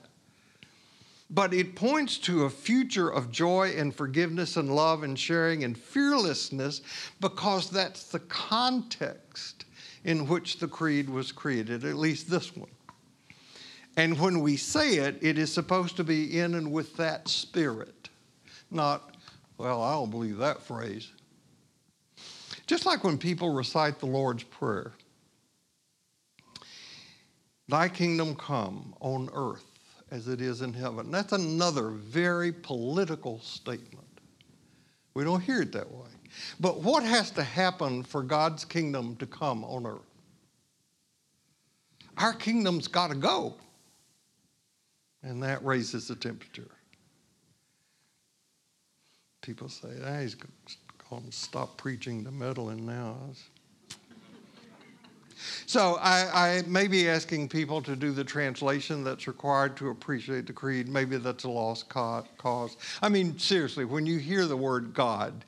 But 1.29 1.53
it 1.53 1.75
points 1.75 2.17
to 2.19 2.45
a 2.45 2.49
future 2.49 3.09
of 3.09 3.31
joy 3.31 3.73
and 3.75 3.93
forgiveness 3.93 4.55
and 4.55 4.73
love 4.73 5.03
and 5.03 5.19
sharing 5.19 5.63
and 5.63 5.77
fearlessness 5.77 6.81
because 7.19 7.69
that's 7.69 8.05
the 8.05 8.19
context 8.19 9.65
in 10.05 10.27
which 10.27 10.59
the 10.59 10.67
creed 10.67 11.09
was 11.09 11.33
created, 11.33 11.83
at 11.83 11.95
least 11.95 12.29
this 12.29 12.55
one. 12.55 12.69
And 13.97 14.17
when 14.19 14.39
we 14.39 14.55
say 14.55 14.97
it, 14.97 15.17
it 15.21 15.37
is 15.37 15.51
supposed 15.51 15.97
to 15.97 16.03
be 16.03 16.39
in 16.39 16.53
and 16.55 16.71
with 16.71 16.95
that 16.97 17.27
spirit, 17.27 18.09
not, 18.71 19.15
well, 19.57 19.81
I 19.81 19.93
don't 19.93 20.11
believe 20.11 20.37
that 20.37 20.61
phrase. 20.61 21.11
Just 22.67 22.85
like 22.85 23.03
when 23.03 23.17
people 23.17 23.53
recite 23.53 23.99
the 23.99 24.05
Lord's 24.05 24.43
Prayer 24.43 24.93
Thy 27.69 27.89
kingdom 27.89 28.35
come 28.35 28.93
on 29.01 29.29
earth 29.33 29.76
as 30.11 30.27
it 30.27 30.41
is 30.41 30.61
in 30.61 30.73
heaven. 30.73 31.11
That's 31.11 31.33
another 31.33 31.89
very 31.89 32.51
political 32.51 33.39
statement. 33.39 34.07
We 35.13 35.23
don't 35.23 35.41
hear 35.41 35.61
it 35.61 35.71
that 35.73 35.91
way. 35.91 36.07
But 36.59 36.81
what 36.81 37.03
has 37.03 37.31
to 37.31 37.43
happen 37.43 38.03
for 38.03 38.21
God's 38.21 38.63
kingdom 38.63 39.15
to 39.17 39.25
come 39.25 39.63
on 39.63 39.85
earth? 39.85 40.01
Our 42.17 42.33
kingdom's 42.33 42.87
got 42.87 43.09
to 43.09 43.15
go. 43.15 43.55
And 45.23 45.41
that 45.43 45.63
raises 45.65 46.07
the 46.07 46.15
temperature. 46.15 46.69
People 49.41 49.69
say, 49.69 49.89
ah, 50.05 50.19
he's 50.19 50.35
going 50.35 51.23
to 51.25 51.31
stop 51.31 51.77
preaching 51.77 52.23
the 52.23 52.31
meddling 52.31 52.85
now. 52.85 53.17
So 55.65 55.97
I, 56.01 56.57
I, 56.57 56.61
may 56.67 56.87
be 56.87 57.09
asking 57.09 57.49
people 57.49 57.81
to 57.81 57.95
do 57.95 58.11
the 58.11 58.23
translation 58.23 59.03
that's 59.03 59.27
required 59.27 59.77
to 59.77 59.89
appreciate 59.89 60.47
the 60.47 60.53
creed. 60.53 60.87
Maybe 60.87 61.17
that's 61.17 61.43
a 61.43 61.49
lost 61.49 61.89
cause. 61.89 62.77
I 63.01 63.09
mean, 63.09 63.37
seriously, 63.37 63.85
when 63.85 64.05
you 64.05 64.17
hear 64.17 64.45
the 64.45 64.57
word 64.57 64.93
God, 64.93 65.45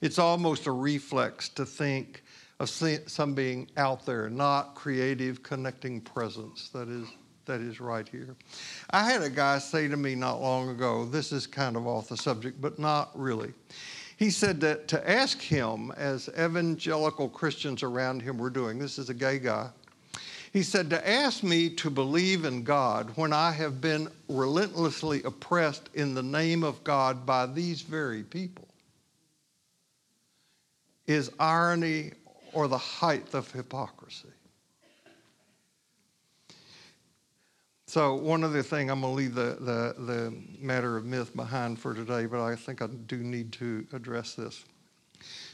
it's 0.00 0.18
almost 0.18 0.66
a 0.66 0.72
reflex 0.72 1.48
to 1.50 1.64
think 1.64 2.22
of 2.60 2.68
some 2.70 3.34
being 3.34 3.68
out 3.76 4.06
there, 4.06 4.30
not 4.30 4.74
creative, 4.74 5.42
connecting 5.42 6.00
presence 6.00 6.68
that 6.70 6.88
is 6.88 7.08
that 7.44 7.60
is 7.60 7.80
right 7.80 8.08
here. 8.08 8.36
I 8.90 9.02
had 9.02 9.22
a 9.22 9.30
guy 9.30 9.58
say 9.58 9.88
to 9.88 9.96
me 9.96 10.14
not 10.14 10.40
long 10.40 10.68
ago, 10.68 11.04
this 11.04 11.32
is 11.32 11.46
kind 11.46 11.76
of 11.76 11.88
off 11.88 12.08
the 12.08 12.16
subject, 12.16 12.60
but 12.60 12.78
not 12.78 13.10
really. 13.18 13.52
He 14.22 14.30
said 14.30 14.60
that 14.60 14.86
to 14.86 15.10
ask 15.10 15.40
him, 15.40 15.90
as 15.96 16.28
evangelical 16.38 17.28
Christians 17.28 17.82
around 17.82 18.22
him 18.22 18.38
were 18.38 18.50
doing, 18.50 18.78
this 18.78 18.96
is 18.96 19.08
a 19.08 19.14
gay 19.14 19.40
guy, 19.40 19.70
he 20.52 20.62
said, 20.62 20.90
to 20.90 21.08
ask 21.08 21.42
me 21.42 21.68
to 21.70 21.90
believe 21.90 22.44
in 22.44 22.62
God 22.62 23.10
when 23.16 23.32
I 23.32 23.50
have 23.50 23.80
been 23.80 24.06
relentlessly 24.28 25.24
oppressed 25.24 25.90
in 25.94 26.14
the 26.14 26.22
name 26.22 26.62
of 26.62 26.84
God 26.84 27.26
by 27.26 27.46
these 27.46 27.82
very 27.82 28.22
people 28.22 28.68
is 31.08 31.28
irony 31.40 32.12
or 32.52 32.68
the 32.68 32.78
height 32.78 33.34
of 33.34 33.50
hypocrisy. 33.50 34.28
So 37.92 38.14
one 38.14 38.42
other 38.42 38.62
thing, 38.62 38.90
I'm 38.90 39.02
going 39.02 39.12
to 39.12 39.16
leave 39.18 39.34
the, 39.34 39.58
the, 39.60 40.02
the 40.02 40.34
matter 40.58 40.96
of 40.96 41.04
myth 41.04 41.36
behind 41.36 41.78
for 41.78 41.92
today, 41.92 42.24
but 42.24 42.42
I 42.42 42.56
think 42.56 42.80
I 42.80 42.86
do 42.86 43.18
need 43.18 43.52
to 43.52 43.86
address 43.92 44.32
this. 44.32 44.64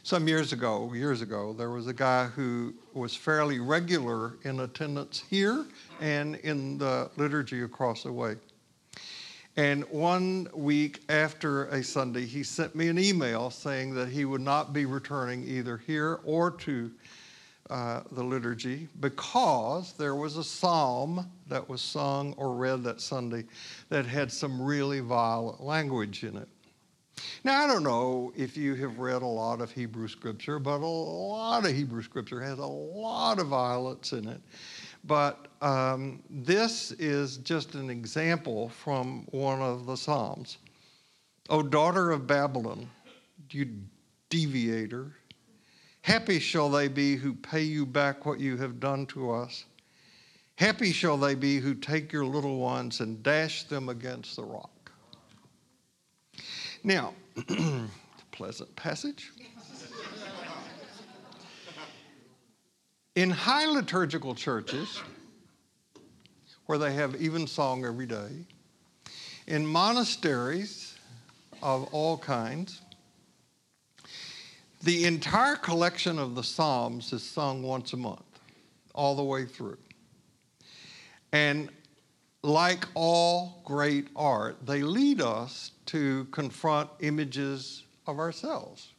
Some 0.05 0.29
years 0.29 0.53
ago, 0.53 0.93
years 0.93 1.21
ago, 1.21 1.53
there 1.53 1.71
was 1.71 1.89
a 1.89 1.93
guy 1.93 2.27
who 2.27 2.75
was 2.95 3.13
fairly 3.13 3.59
regular 3.59 4.37
in 4.45 4.61
attendance 4.61 5.25
here 5.29 5.67
and 6.01 6.37
in 6.37 6.79
the 6.79 7.11
liturgy 7.17 7.63
across 7.63 8.05
the 8.05 8.13
way. 8.13 8.37
And 9.57 9.83
one 9.91 10.47
week 10.55 11.03
after 11.09 11.65
a 11.65 11.83
Sunday, 11.83 12.25
he 12.25 12.45
sent 12.45 12.77
me 12.77 12.87
an 12.87 13.01
email 13.01 13.51
saying 13.51 13.95
that 13.95 14.11
he 14.11 14.25
would 14.25 14.43
not 14.43 14.73
be 14.73 14.85
returning 14.85 15.43
either 15.43 15.77
here 15.77 16.21
or 16.23 16.53
to 16.53 16.93
uh, 17.71 18.03
the 18.13 18.23
liturgy 18.23 18.89
because 19.01 19.93
there 19.95 20.15
was 20.15 20.37
a 20.37 20.45
psalm 20.45 21.31
that 21.49 21.69
was 21.69 21.81
sung 21.81 22.35
or 22.37 22.55
read 22.55 22.83
that 22.85 23.01
Sunday 23.01 23.45
that 23.89 24.07
had 24.07 24.33
some 24.33 24.61
really 24.61 25.01
violent 25.01 25.61
language 25.61 26.25
in 26.25 26.37
it. 26.37 26.49
Now, 27.45 27.65
I 27.65 27.67
don't 27.67 27.83
know 27.83 28.33
if 28.37 28.57
you 28.57 28.75
have 28.77 28.99
read 28.99 29.23
a 29.23 29.27
lot 29.27 29.61
of 29.61 29.73
Hebrew 29.73 30.09
scripture, 30.09 30.59
but 30.59 30.81
a 30.81 30.87
lot 30.87 31.65
of 31.65 31.75
Hebrew 31.75 32.03
scripture 32.03 32.41
has 32.41 32.59
a 32.59 32.67
lot 32.67 33.39
of 33.39 33.49
violence 33.49 34.13
in 34.13 34.29
it. 34.29 34.41
But 35.05 35.49
um, 35.61 36.23
this 36.29 36.93
is 36.93 37.39
just 37.39 37.75
an 37.75 37.91
example 37.91 38.69
from 38.69 39.27
one 39.31 39.61
of 39.61 39.87
the 39.87 39.97
Psalms. 39.97 40.59
O 41.51 41.63
daughter 41.63 42.11
of 42.11 42.27
Babylon, 42.27 42.89
you 43.51 43.69
deviator, 44.29 45.13
Happy 46.03 46.39
shall 46.39 46.71
they 46.71 46.89
be 46.89 47.17
who 47.17 47.35
pay 47.35 47.63
you 47.63 47.85
back 47.85 48.25
what 48.25 48.41
you 48.41 48.57
have 48.57 48.81
done 48.81 49.07
to 49.07 49.31
us. 49.31 49.65
Happy 50.57 50.93
shall 50.93 51.17
they 51.17 51.35
be 51.35 51.59
who 51.59 51.75
take 51.75 52.13
your 52.13 52.25
little 52.25 52.59
ones 52.59 53.01
and 53.01 53.23
dash 53.23 53.65
them 53.65 53.89
against 53.89 54.37
the 54.37 54.43
rock. 54.43 54.91
Now, 56.83 57.15
pleasant 58.33 58.75
passage. 58.75 59.33
In 63.15 63.31
high 63.31 63.67
liturgical 63.67 64.35
churches, 64.35 65.01
where 66.67 66.79
they 66.79 66.93
have 66.95 67.21
evensong 67.21 67.85
every 67.85 68.07
day, 68.07 68.47
in 69.47 69.67
monasteries 69.67 70.97
of 71.63 71.89
all 71.93 72.19
kinds, 72.19 72.83
the 74.83 75.05
entire 75.07 75.57
collection 75.57 76.19
of 76.19 76.35
the 76.35 76.43
Psalms 76.43 77.13
is 77.13 77.23
sung 77.23 77.63
once 77.63 77.93
a 77.93 77.97
month, 77.97 78.41
all 78.95 79.17
the 79.17 79.23
way 79.23 79.45
through. 79.45 79.79
And 81.33 81.71
like 82.43 82.87
all 82.95 83.61
great 83.65 84.09
art, 84.15 84.65
they 84.65 84.83
lead 84.83 85.21
us 85.21 85.73
to 85.87 86.27
confront 86.27 86.91
images 87.01 87.85
of 88.07 88.19
ourselves. 88.19 88.93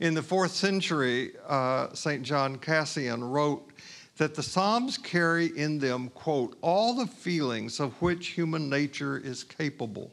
In 0.00 0.14
the 0.14 0.22
fourth 0.22 0.52
century, 0.52 1.32
uh, 1.46 1.92
St. 1.92 2.22
John 2.22 2.56
Cassian 2.56 3.22
wrote 3.22 3.70
that 4.16 4.34
the 4.34 4.42
Psalms 4.42 4.98
carry 4.98 5.46
in 5.56 5.78
them, 5.78 6.08
quote, 6.08 6.56
all 6.60 6.94
the 6.94 7.06
feelings 7.06 7.78
of 7.78 7.92
which 8.00 8.28
human 8.28 8.68
nature 8.68 9.18
is 9.18 9.44
capable 9.44 10.10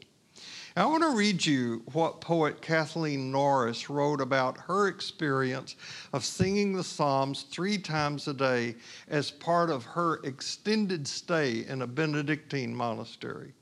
I 0.80 0.86
want 0.86 1.02
to 1.02 1.10
read 1.10 1.44
you 1.44 1.82
what 1.92 2.22
poet 2.22 2.62
Kathleen 2.62 3.30
Norris 3.30 3.90
wrote 3.90 4.22
about 4.22 4.56
her 4.60 4.88
experience 4.88 5.76
of 6.14 6.24
singing 6.24 6.72
the 6.72 6.82
Psalms 6.82 7.42
three 7.42 7.76
times 7.76 8.26
a 8.26 8.32
day 8.32 8.76
as 9.06 9.30
part 9.30 9.68
of 9.68 9.84
her 9.84 10.20
extended 10.24 11.06
stay 11.06 11.66
in 11.66 11.82
a 11.82 11.86
Benedictine 11.86 12.74
monastery. 12.74 13.52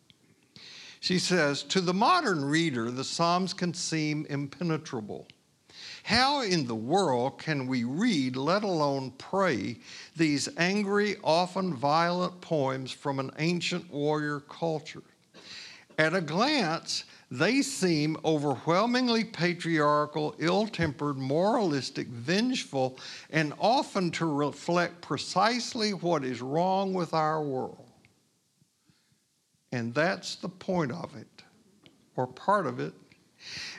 She 1.01 1.19
says, 1.19 1.65
To 1.65 1.81
the 1.81 1.93
modern 1.93 2.45
reader, 2.45 2.89
the 2.89 3.03
Psalms 3.03 3.53
can 3.53 3.75
seem 3.75 4.25
impenetrable. 4.27 5.27
How 6.05 6.43
in 6.43 6.69
the 6.69 6.77
world 6.77 7.41
can 7.41 7.67
we 7.67 7.83
read, 7.83 8.37
let 8.37 8.63
alone 8.63 9.11
pray, 9.19 9.79
these 10.15 10.49
angry, 10.57 11.17
often 11.25 11.75
violent 11.75 12.41
poems 12.41 12.93
from 12.93 13.19
an 13.19 13.33
ancient 13.39 13.91
warrior 13.91 14.39
culture? 14.39 15.03
At 15.99 16.15
a 16.15 16.21
glance, 16.21 17.03
they 17.29 17.61
seem 17.61 18.17
overwhelmingly 18.25 19.25
patriarchal, 19.25 20.37
ill 20.39 20.69
tempered, 20.69 21.19
moralistic, 21.19 22.07
vengeful, 22.07 22.99
and 23.31 23.53
often 23.59 24.13
to 24.13 24.27
reflect 24.27 25.03
precisely 25.03 25.93
what 25.93 26.25
is 26.25 26.41
wrong 26.41 26.95
with 26.95 27.13
our 27.13 27.43
world. 27.43 27.85
And 29.73 29.93
that's 29.93 30.37
the 30.37 30.49
point 30.49 30.93
of 30.93 31.17
it, 31.17 31.43
or 32.17 32.29
part 32.29 32.67
of 32.67 32.79
it. 32.79 32.95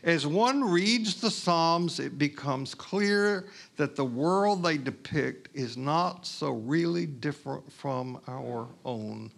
As 0.04 0.28
one 0.28 0.64
reads 0.64 1.20
the 1.20 1.32
Psalms, 1.32 2.00
it 2.00 2.18
becomes 2.18 2.76
clear 2.76 3.48
that 3.78 3.96
the 3.96 4.06
world 4.06 4.62
they 4.62 4.78
depict 4.78 5.50
is 5.54 5.78
not 5.78 6.26
so 6.26 6.52
really 6.52 7.06
different 7.06 7.72
from 7.72 8.20
our 8.28 8.68
own. 8.86 9.32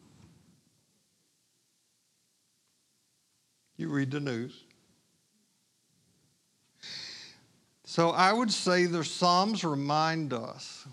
You 3.82 3.90
read 3.90 4.12
the 4.12 4.20
news. 4.20 4.64
So 7.84 8.12
I 8.12 8.32
would 8.32 8.52
say 8.52 8.86
the 8.86 9.04
Psalms 9.04 9.64
remind 9.64 10.34
us 10.34 10.86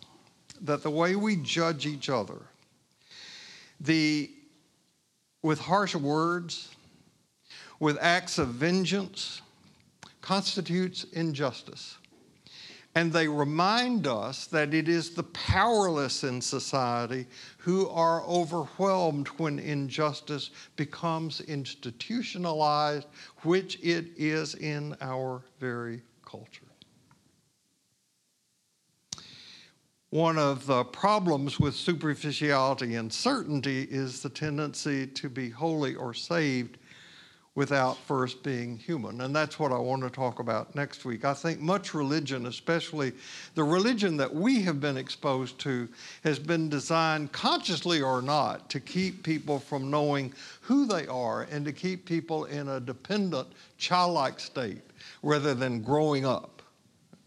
that 0.62 0.82
the 0.82 0.90
way 0.90 1.14
we 1.14 1.36
judge 1.36 1.84
each 1.84 2.08
other, 2.08 2.38
the 3.78 4.30
with 5.42 5.58
harsh 5.58 5.94
words, 5.96 6.74
with 7.78 7.98
acts 8.00 8.38
of 8.38 8.48
vengeance 8.48 9.42
constitutes 10.22 11.04
injustice. 11.12 11.98
And 12.94 13.12
they 13.12 13.28
remind 13.28 14.06
us 14.06 14.46
that 14.46 14.72
it 14.72 14.88
is 14.88 15.10
the 15.10 15.24
powerless 15.24 16.24
in 16.24 16.40
society 16.40 17.26
who 17.68 17.86
are 17.90 18.24
overwhelmed 18.24 19.28
when 19.36 19.58
injustice 19.58 20.48
becomes 20.76 21.42
institutionalized, 21.42 23.06
which 23.42 23.78
it 23.82 24.06
is 24.16 24.54
in 24.54 24.96
our 25.02 25.42
very 25.60 26.00
culture. 26.24 26.64
One 30.08 30.38
of 30.38 30.64
the 30.64 30.82
problems 30.82 31.60
with 31.60 31.74
superficiality 31.74 32.94
and 32.94 33.12
certainty 33.12 33.82
is 33.82 34.22
the 34.22 34.30
tendency 34.30 35.06
to 35.06 35.28
be 35.28 35.50
holy 35.50 35.94
or 35.94 36.14
saved 36.14 36.78
without 37.58 37.96
first 37.96 38.44
being 38.44 38.76
human. 38.76 39.20
And 39.20 39.34
that's 39.34 39.58
what 39.58 39.72
I 39.72 39.78
want 39.78 40.02
to 40.04 40.10
talk 40.10 40.38
about 40.38 40.76
next 40.76 41.04
week. 41.04 41.24
I 41.24 41.34
think 41.34 41.58
much 41.58 41.92
religion, 41.92 42.46
especially 42.46 43.12
the 43.56 43.64
religion 43.64 44.16
that 44.18 44.32
we 44.32 44.62
have 44.62 44.80
been 44.80 44.96
exposed 44.96 45.58
to, 45.62 45.88
has 46.22 46.38
been 46.38 46.68
designed, 46.68 47.32
consciously 47.32 48.00
or 48.00 48.22
not, 48.22 48.70
to 48.70 48.78
keep 48.78 49.24
people 49.24 49.58
from 49.58 49.90
knowing 49.90 50.32
who 50.60 50.86
they 50.86 51.08
are 51.08 51.48
and 51.50 51.64
to 51.64 51.72
keep 51.72 52.06
people 52.06 52.44
in 52.44 52.68
a 52.68 52.78
dependent, 52.78 53.48
childlike 53.76 54.38
state 54.38 54.82
rather 55.24 55.52
than 55.52 55.82
growing 55.82 56.24
up 56.24 56.57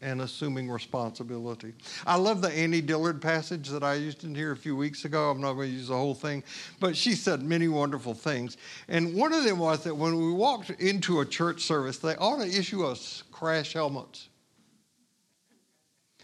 and 0.02 0.22
assuming 0.22 0.70
responsibility. 0.70 1.74
I 2.06 2.16
love 2.16 2.42
the 2.42 2.52
Annie 2.52 2.82
Dillard 2.82 3.22
passage 3.22 3.70
that 3.70 3.84
I 3.84 3.94
used 3.94 4.24
in 4.24 4.34
here 4.34 4.52
a 4.52 4.58
few 4.58 4.76
weeks 4.76 5.06
ago. 5.06 5.30
I'm 5.30 5.40
not 5.40 5.54
going 5.54 5.70
to 5.70 5.76
use 5.76 5.88
the 5.90 5.96
whole 5.96 6.16
thing, 6.16 6.44
but 6.80 6.98
she 6.98 7.14
said 7.14 7.44
many 7.44 7.68
wonderful 7.68 8.14
things. 8.14 8.58
And 8.88 9.14
one 9.14 9.34
of 9.34 9.44
them 9.44 9.60
was 9.60 9.84
that 9.84 9.96
when 9.96 10.16
we 10.18 10.32
walked 10.32 10.70
into 10.72 11.22
a 11.22 11.26
church 11.26 11.62
service, 11.62 11.98
they 11.98 12.16
ought 12.16 12.38
to 12.38 12.48
issue 12.48 12.86
us 12.86 13.24
crash 13.32 13.74
helmets. 13.74 14.30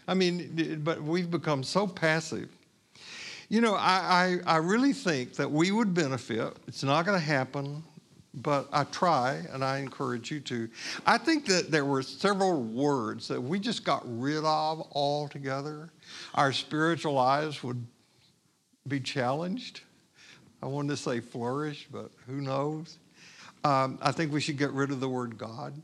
I 0.08 0.14
mean, 0.14 0.80
but 0.82 1.02
we've 1.02 1.30
become 1.30 1.62
so 1.62 1.86
passive. 1.86 2.48
You 3.50 3.60
know, 3.60 3.74
I, 3.74 4.38
I, 4.46 4.54
I 4.54 4.56
really 4.56 4.92
think 4.92 5.34
that 5.34 5.50
we 5.50 5.70
would 5.70 5.94
benefit. 5.94 6.56
It's 6.66 6.82
not 6.82 7.06
going 7.06 7.18
to 7.18 7.24
happen 7.24 7.82
but 8.42 8.68
I 8.72 8.84
try 8.84 9.42
and 9.52 9.64
I 9.64 9.78
encourage 9.78 10.30
you 10.30 10.40
to. 10.40 10.68
I 11.06 11.18
think 11.18 11.46
that 11.46 11.70
there 11.70 11.84
were 11.84 12.02
several 12.02 12.62
words 12.62 13.28
that 13.28 13.40
we 13.40 13.58
just 13.58 13.84
got 13.84 14.02
rid 14.04 14.44
of 14.44 14.86
altogether. 14.92 15.90
Our 16.34 16.52
spiritual 16.52 17.14
lives 17.14 17.62
would 17.62 17.84
be 18.86 19.00
challenged. 19.00 19.80
I 20.62 20.66
wanted 20.66 20.90
to 20.90 20.96
say 20.96 21.20
flourish, 21.20 21.88
but 21.90 22.10
who 22.26 22.40
knows? 22.40 22.98
Um, 23.64 23.98
I 24.00 24.12
think 24.12 24.32
we 24.32 24.40
should 24.40 24.58
get 24.58 24.70
rid 24.72 24.90
of 24.90 25.00
the 25.00 25.08
word 25.08 25.38
God. 25.38 25.74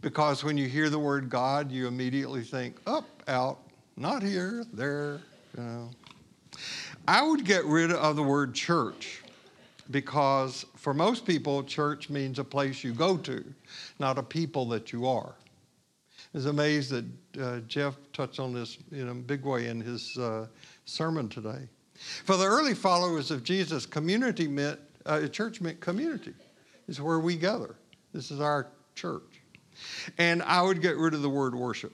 Because 0.00 0.42
when 0.42 0.56
you 0.56 0.66
hear 0.66 0.88
the 0.88 0.98
word 0.98 1.28
God, 1.28 1.70
you 1.70 1.86
immediately 1.86 2.42
think 2.42 2.76
up, 2.86 3.04
out, 3.28 3.58
not 3.96 4.22
here, 4.22 4.64
there, 4.72 5.20
you 5.56 5.62
know. 5.62 5.90
I 7.06 7.22
would 7.22 7.44
get 7.44 7.64
rid 7.64 7.92
of 7.92 8.16
the 8.16 8.22
word 8.22 8.54
church 8.54 9.22
because 9.90 10.64
for 10.76 10.94
most 10.94 11.26
people, 11.26 11.62
church 11.64 12.10
means 12.10 12.38
a 12.38 12.44
place 12.44 12.84
you 12.84 12.92
go 12.92 13.16
to, 13.18 13.44
not 13.98 14.18
a 14.18 14.22
people 14.22 14.66
that 14.68 14.92
you 14.92 15.06
are. 15.06 15.34
I 16.32 16.38
was 16.38 16.46
amazed 16.46 16.90
that 16.90 17.04
uh, 17.40 17.60
Jeff 17.66 17.96
touched 18.12 18.38
on 18.38 18.52
this 18.52 18.78
in 18.92 19.08
a 19.08 19.14
big 19.14 19.44
way 19.44 19.66
in 19.66 19.80
his 19.80 20.16
uh, 20.16 20.46
sermon 20.84 21.28
today. 21.28 21.68
For 22.24 22.36
the 22.36 22.46
early 22.46 22.74
followers 22.74 23.30
of 23.30 23.42
Jesus, 23.42 23.84
community 23.84 24.46
meant, 24.46 24.78
uh, 25.06 25.26
church 25.26 25.60
meant 25.60 25.80
community. 25.80 26.34
It's 26.88 27.00
where 27.00 27.18
we 27.18 27.36
gather. 27.36 27.74
This 28.12 28.30
is 28.30 28.40
our 28.40 28.68
church. 28.94 29.42
And 30.18 30.42
I 30.42 30.62
would 30.62 30.80
get 30.82 30.96
rid 30.96 31.14
of 31.14 31.22
the 31.22 31.28
word 31.28 31.54
worship. 31.54 31.92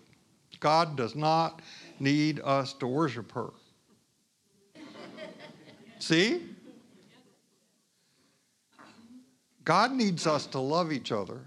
God 0.61 0.97
does 0.97 1.15
not 1.15 1.63
need 1.99 2.41
us 2.45 2.73
to 2.75 2.87
worship 2.87 3.33
her. 3.33 3.51
See? 5.99 6.43
God 9.67 9.93
needs 9.93 10.27
us 10.29 10.47
to 10.47 10.61
love 10.61 10.93
each 10.93 11.13
other 11.13 11.41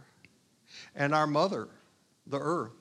and 0.93 1.15
our 1.15 1.25
mother, 1.25 1.69
the 2.27 2.37
earth. 2.37 2.73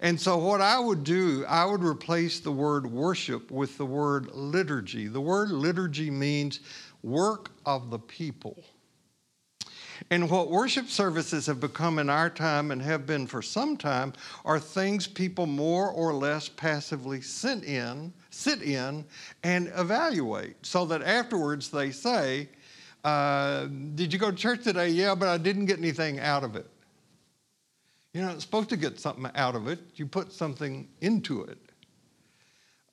And 0.00 0.20
so, 0.20 0.36
what 0.36 0.60
I 0.60 0.78
would 0.78 1.04
do, 1.04 1.44
I 1.48 1.64
would 1.64 1.82
replace 1.82 2.40
the 2.40 2.52
word 2.52 2.86
worship 2.86 3.50
with 3.50 3.76
the 3.78 3.86
word 3.86 4.30
liturgy. 4.34 5.08
The 5.08 5.20
word 5.20 5.50
liturgy 5.50 6.10
means 6.10 6.60
work 7.02 7.50
of 7.66 7.90
the 7.90 7.98
people. 7.98 8.62
And 10.10 10.30
what 10.30 10.50
worship 10.50 10.88
services 10.88 11.46
have 11.46 11.58
become 11.58 11.98
in 11.98 12.08
our 12.08 12.30
time 12.30 12.70
and 12.70 12.80
have 12.82 13.06
been 13.06 13.26
for 13.26 13.42
some 13.42 13.76
time 13.76 14.12
are 14.44 14.60
things 14.60 15.06
people 15.06 15.46
more 15.46 15.90
or 15.90 16.14
less 16.14 16.48
passively 16.48 17.20
sit 17.20 17.64
in, 17.64 18.12
sit 18.30 18.62
in 18.62 19.04
and 19.42 19.72
evaluate 19.76 20.56
so 20.64 20.84
that 20.86 21.02
afterwards 21.02 21.70
they 21.70 21.90
say, 21.90 22.48
uh, 23.04 23.66
did 23.94 24.12
you 24.12 24.18
go 24.18 24.30
to 24.30 24.36
church 24.36 24.64
today? 24.64 24.88
Yeah, 24.88 25.14
but 25.14 25.28
I 25.28 25.38
didn't 25.38 25.66
get 25.66 25.78
anything 25.78 26.18
out 26.18 26.44
of 26.44 26.56
it. 26.56 26.66
You're 28.12 28.24
not 28.24 28.40
supposed 28.40 28.68
to 28.70 28.76
get 28.76 28.98
something 28.98 29.30
out 29.34 29.54
of 29.54 29.68
it, 29.68 29.78
you 29.94 30.06
put 30.06 30.32
something 30.32 30.88
into 31.00 31.44
it. 31.44 31.58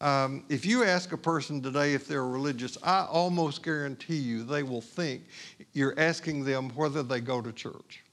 Um, 0.01 0.43
if 0.49 0.65
you 0.65 0.83
ask 0.83 1.13
a 1.13 1.17
person 1.17 1.61
today 1.61 1.93
if 1.93 2.07
they're 2.07 2.27
religious, 2.27 2.77
I 2.83 3.05
almost 3.05 3.63
guarantee 3.63 4.17
you 4.17 4.43
they 4.43 4.61
will 4.61 4.81
think 4.81 5.23
you're 5.73 5.97
asking 5.97 6.43
them 6.43 6.69
whether 6.75 7.01
they 7.01 7.21
go 7.21 7.41
to 7.41 7.51
church. 7.51 8.03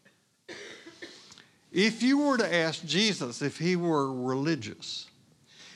If 1.72 2.02
you 2.02 2.18
were 2.18 2.38
to 2.38 2.54
ask 2.54 2.84
Jesus 2.86 3.42
if 3.42 3.58
he 3.58 3.76
were 3.76 4.12
religious, 4.12 5.06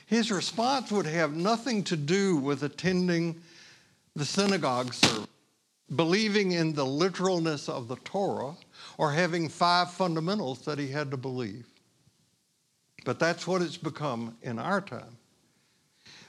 his 0.07 0.31
response 0.31 0.93
would 0.93 1.07
have 1.07 1.35
nothing 1.35 1.83
to 1.85 1.97
do 1.97 2.37
with 2.37 2.63
attending 2.63 3.43
the 4.15 4.25
synagogue 4.25 4.95
service 4.95 5.27
believing 5.94 6.53
in 6.53 6.72
the 6.72 6.85
literalness 6.85 7.68
of 7.68 7.87
the 7.88 7.96
Torah 7.96 8.55
or 8.99 9.12
having 9.12 9.49
five 9.49 9.90
fundamentals 9.90 10.64
that 10.64 10.79
he 10.79 10.88
had 10.88 11.11
to 11.12 11.16
believe. 11.16 11.66
But 13.05 13.20
that's 13.20 13.46
what 13.46 13.62
it's 13.62 13.77
become 13.77 14.37
in 14.42 14.59
our 14.59 14.81
time. 14.81 15.16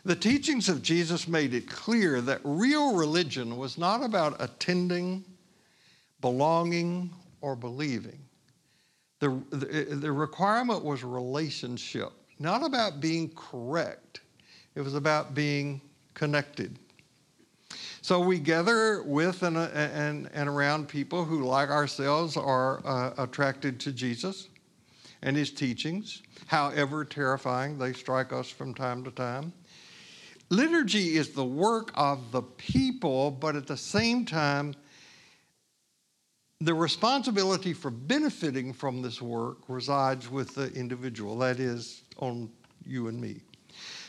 The 0.06 0.16
teachings 0.16 0.70
of 0.70 0.84
Jesus 0.84 1.28
made 1.28 1.54
it 1.54 1.68
clear 1.68 2.22
that 2.22 2.40
real 2.44 2.96
religion 2.96 3.58
was 3.58 3.78
not 3.78 4.04
about 4.04 4.38
attending, 4.40 5.26
belonging, 6.22 7.12
or 7.42 7.56
believing. 7.56 8.20
The, 9.20 9.42
the, 9.50 9.96
the 9.96 10.12
requirement 10.12 10.84
was 10.84 11.04
relationship, 11.04 12.12
not 12.40 12.64
about 12.64 13.02
being 13.02 13.32
correct, 13.36 14.22
it 14.76 14.82
was 14.82 14.94
about 14.94 15.34
being 15.34 15.82
connected. 16.14 16.78
So 18.08 18.22
we 18.22 18.40
gather 18.40 19.04
with 19.04 19.44
and, 19.44 19.58
and, 19.58 20.30
and 20.34 20.48
around 20.48 20.88
people 20.88 21.26
who, 21.26 21.44
like 21.44 21.70
ourselves, 21.70 22.38
are 22.38 22.80
uh, 22.88 23.12
attracted 23.18 23.82
to 23.82 23.92
Jesus 23.92 24.48
and 25.22 25.36
his 25.36 25.52
teachings, 25.52 26.22
however 26.46 27.04
terrifying 27.04 27.78
they 27.78 27.92
strike 27.92 28.32
us 28.32 28.50
from 28.50 28.74
time 28.74 29.04
to 29.04 29.12
time. 29.12 29.52
Liturgy 30.50 31.18
is 31.18 31.32
the 31.32 31.44
work 31.44 31.92
of 31.96 32.32
the 32.32 32.44
people, 32.44 33.30
but 33.30 33.58
at 33.58 33.68
the 33.68 33.76
same 33.76 34.24
time, 34.24 34.74
the 36.62 36.74
responsibility 36.74 37.74
for 37.74 37.92
benefiting 37.92 38.72
from 38.72 39.02
this 39.02 39.22
work 39.22 39.58
resides 39.68 40.32
with 40.32 40.56
the 40.56 40.72
individual, 40.72 41.38
that 41.40 41.60
is, 41.60 42.04
on 42.20 42.50
you 42.86 43.10
and 43.10 43.20
me. 43.20 43.42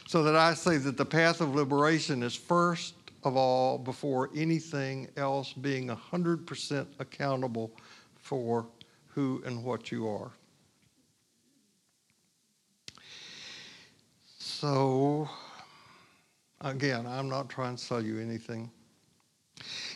So 0.07 0.23
that 0.23 0.37
I 0.37 0.55
say 0.55 0.77
that 0.77 0.97
the 0.97 1.05
path 1.05 1.41
of 1.41 1.57
liberation 1.57 2.23
is 2.23 2.37
first 2.37 2.95
of 3.29 3.37
all 3.37 3.79
before 3.79 4.31
anything 4.35 5.09
else, 5.17 5.53
being 5.53 5.89
100% 5.89 6.87
accountable 6.99 7.71
for 8.17 8.67
who 9.07 9.43
and 9.47 9.63
what 9.63 9.93
you 9.93 10.09
are. 10.09 10.33
So, 14.39 15.29
again, 16.63 17.07
I'm 17.07 17.29
not 17.29 17.49
trying 17.49 17.77
to 17.77 17.83
sell 17.83 18.03
you 18.03 18.19
anything. 18.19 18.71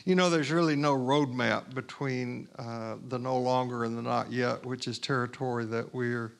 You 0.05 0.15
know, 0.15 0.29
there's 0.29 0.51
really 0.51 0.77
no 0.77 0.95
roadmap 0.95 1.75
between 1.75 2.49
uh, 2.59 2.97
the 3.09 3.19
no 3.19 3.39
longer 3.39 3.85
and 3.85 3.97
the 3.97 4.03
not 4.03 4.31
yet, 4.31 4.65
which 4.65 4.87
is 4.89 4.99
territory 4.99 5.65
that 5.67 5.95
we're 5.95 6.33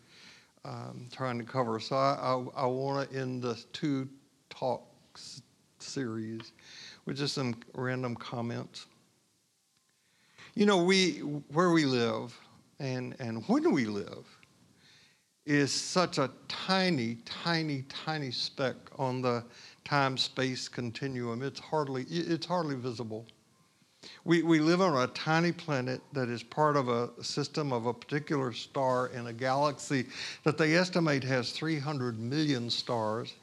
um, 0.65 1.09
trying 1.13 1.39
to 1.39 1.45
cover. 1.45 1.81
So 1.81 1.97
I, 1.97 2.17
I, 2.21 2.65
I 2.65 2.67
want 2.67 3.11
to 3.11 3.17
end 3.17 3.43
the 3.43 3.55
two 3.73 4.09
talks 4.51 5.43
series 5.83 6.53
with 7.05 7.17
just 7.17 7.35
some 7.35 7.55
random 7.75 8.15
comments. 8.15 8.87
You 10.55 10.67
know, 10.67 10.83
we 10.83 11.19
where 11.53 11.71
we 11.71 11.85
live 11.85 12.39
and, 12.79 13.17
and 13.19 13.43
when 13.49 13.73
we 13.73 13.87
live 13.87 14.27
is 15.45 15.73
such 15.73 16.19
a 16.19 16.31
tiny, 16.49 17.17
tiny, 17.25 17.83
tiny 17.89 18.31
speck 18.31 18.77
on 18.97 19.23
the 19.23 19.45
time-space 19.85 20.69
continuum. 20.69 21.43
It's 21.43 21.59
hardly 21.59 22.05
it's 22.05 22.47
hardly 22.47 22.77
visible. 22.77 23.27
We, 24.25 24.43
we 24.43 24.59
live 24.59 24.81
on 24.81 25.01
a 25.01 25.07
tiny 25.09 25.53
planet 25.53 26.01
that 26.13 26.29
is 26.29 26.43
part 26.43 26.77
of 26.77 26.89
a 26.89 27.11
system 27.23 27.73
of 27.73 27.87
a 27.87 27.95
particular 27.95 28.53
star 28.53 29.09
in 29.09 29.29
a 29.29 29.33
galaxy 29.33 30.07
that 30.43 30.59
they 30.59 30.75
estimate 30.75 31.23
has 31.25 31.53
300 31.53 32.19
million 32.19 32.69
stars. 32.69 33.35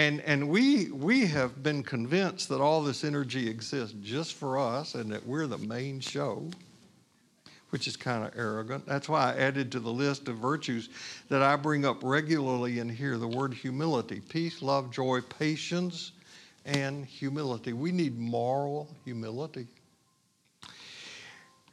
And, 0.00 0.22
and 0.22 0.48
we, 0.48 0.90
we 0.92 1.26
have 1.26 1.62
been 1.62 1.82
convinced 1.82 2.48
that 2.48 2.58
all 2.58 2.82
this 2.82 3.04
energy 3.04 3.50
exists 3.50 3.94
just 4.02 4.32
for 4.32 4.58
us 4.58 4.94
and 4.94 5.12
that 5.12 5.26
we're 5.26 5.46
the 5.46 5.58
main 5.58 6.00
show, 6.00 6.48
which 7.68 7.86
is 7.86 7.98
kind 7.98 8.24
of 8.24 8.32
arrogant. 8.34 8.86
That's 8.86 9.10
why 9.10 9.34
I 9.34 9.36
added 9.36 9.70
to 9.72 9.78
the 9.78 9.92
list 9.92 10.26
of 10.28 10.38
virtues 10.38 10.88
that 11.28 11.42
I 11.42 11.54
bring 11.56 11.84
up 11.84 11.98
regularly 12.02 12.78
in 12.78 12.88
here 12.88 13.18
the 13.18 13.28
word 13.28 13.52
humility 13.52 14.22
peace, 14.26 14.62
love, 14.62 14.90
joy, 14.90 15.20
patience, 15.20 16.12
and 16.64 17.04
humility. 17.04 17.74
We 17.74 17.92
need 17.92 18.18
moral 18.18 18.88
humility. 19.04 19.66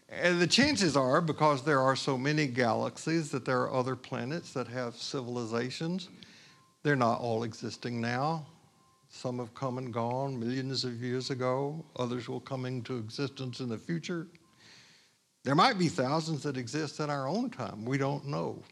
And 0.09 0.41
the 0.41 0.47
chances 0.47 0.97
are, 0.97 1.21
because 1.21 1.63
there 1.63 1.79
are 1.79 1.95
so 1.95 2.17
many 2.17 2.45
galaxies, 2.47 3.31
that 3.31 3.45
there 3.45 3.61
are 3.61 3.73
other 3.73 3.95
planets 3.95 4.51
that 4.51 4.67
have 4.67 4.97
civilizations. 4.97 6.09
They're 6.87 6.95
not 6.95 7.19
all 7.19 7.43
existing 7.43 7.99
now. 7.99 8.45
Some 9.09 9.39
have 9.39 9.53
come 9.53 9.77
and 9.77 9.93
gone 9.93 10.39
millions 10.39 10.85
of 10.85 11.03
years 11.03 11.31
ago. 11.31 11.83
Others 11.97 12.29
will 12.29 12.39
come 12.39 12.65
into 12.65 12.95
existence 12.95 13.59
in 13.59 13.67
the 13.67 13.77
future. 13.77 14.27
There 15.43 15.53
might 15.53 15.77
be 15.77 15.89
thousands 15.89 16.43
that 16.43 16.55
exist 16.55 17.01
in 17.01 17.09
our 17.09 17.27
own 17.27 17.49
time. 17.49 17.83
We 17.83 17.97
don't 17.97 18.25
know. 18.27 18.63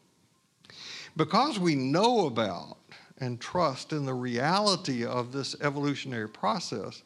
Because 1.18 1.60
we 1.60 1.76
know 1.76 2.28
about 2.28 2.78
and 3.18 3.42
trust 3.42 3.92
in 3.92 4.06
the 4.06 4.14
reality 4.14 5.04
of 5.04 5.34
this 5.34 5.54
evolutionary 5.60 6.30
process, 6.30 7.04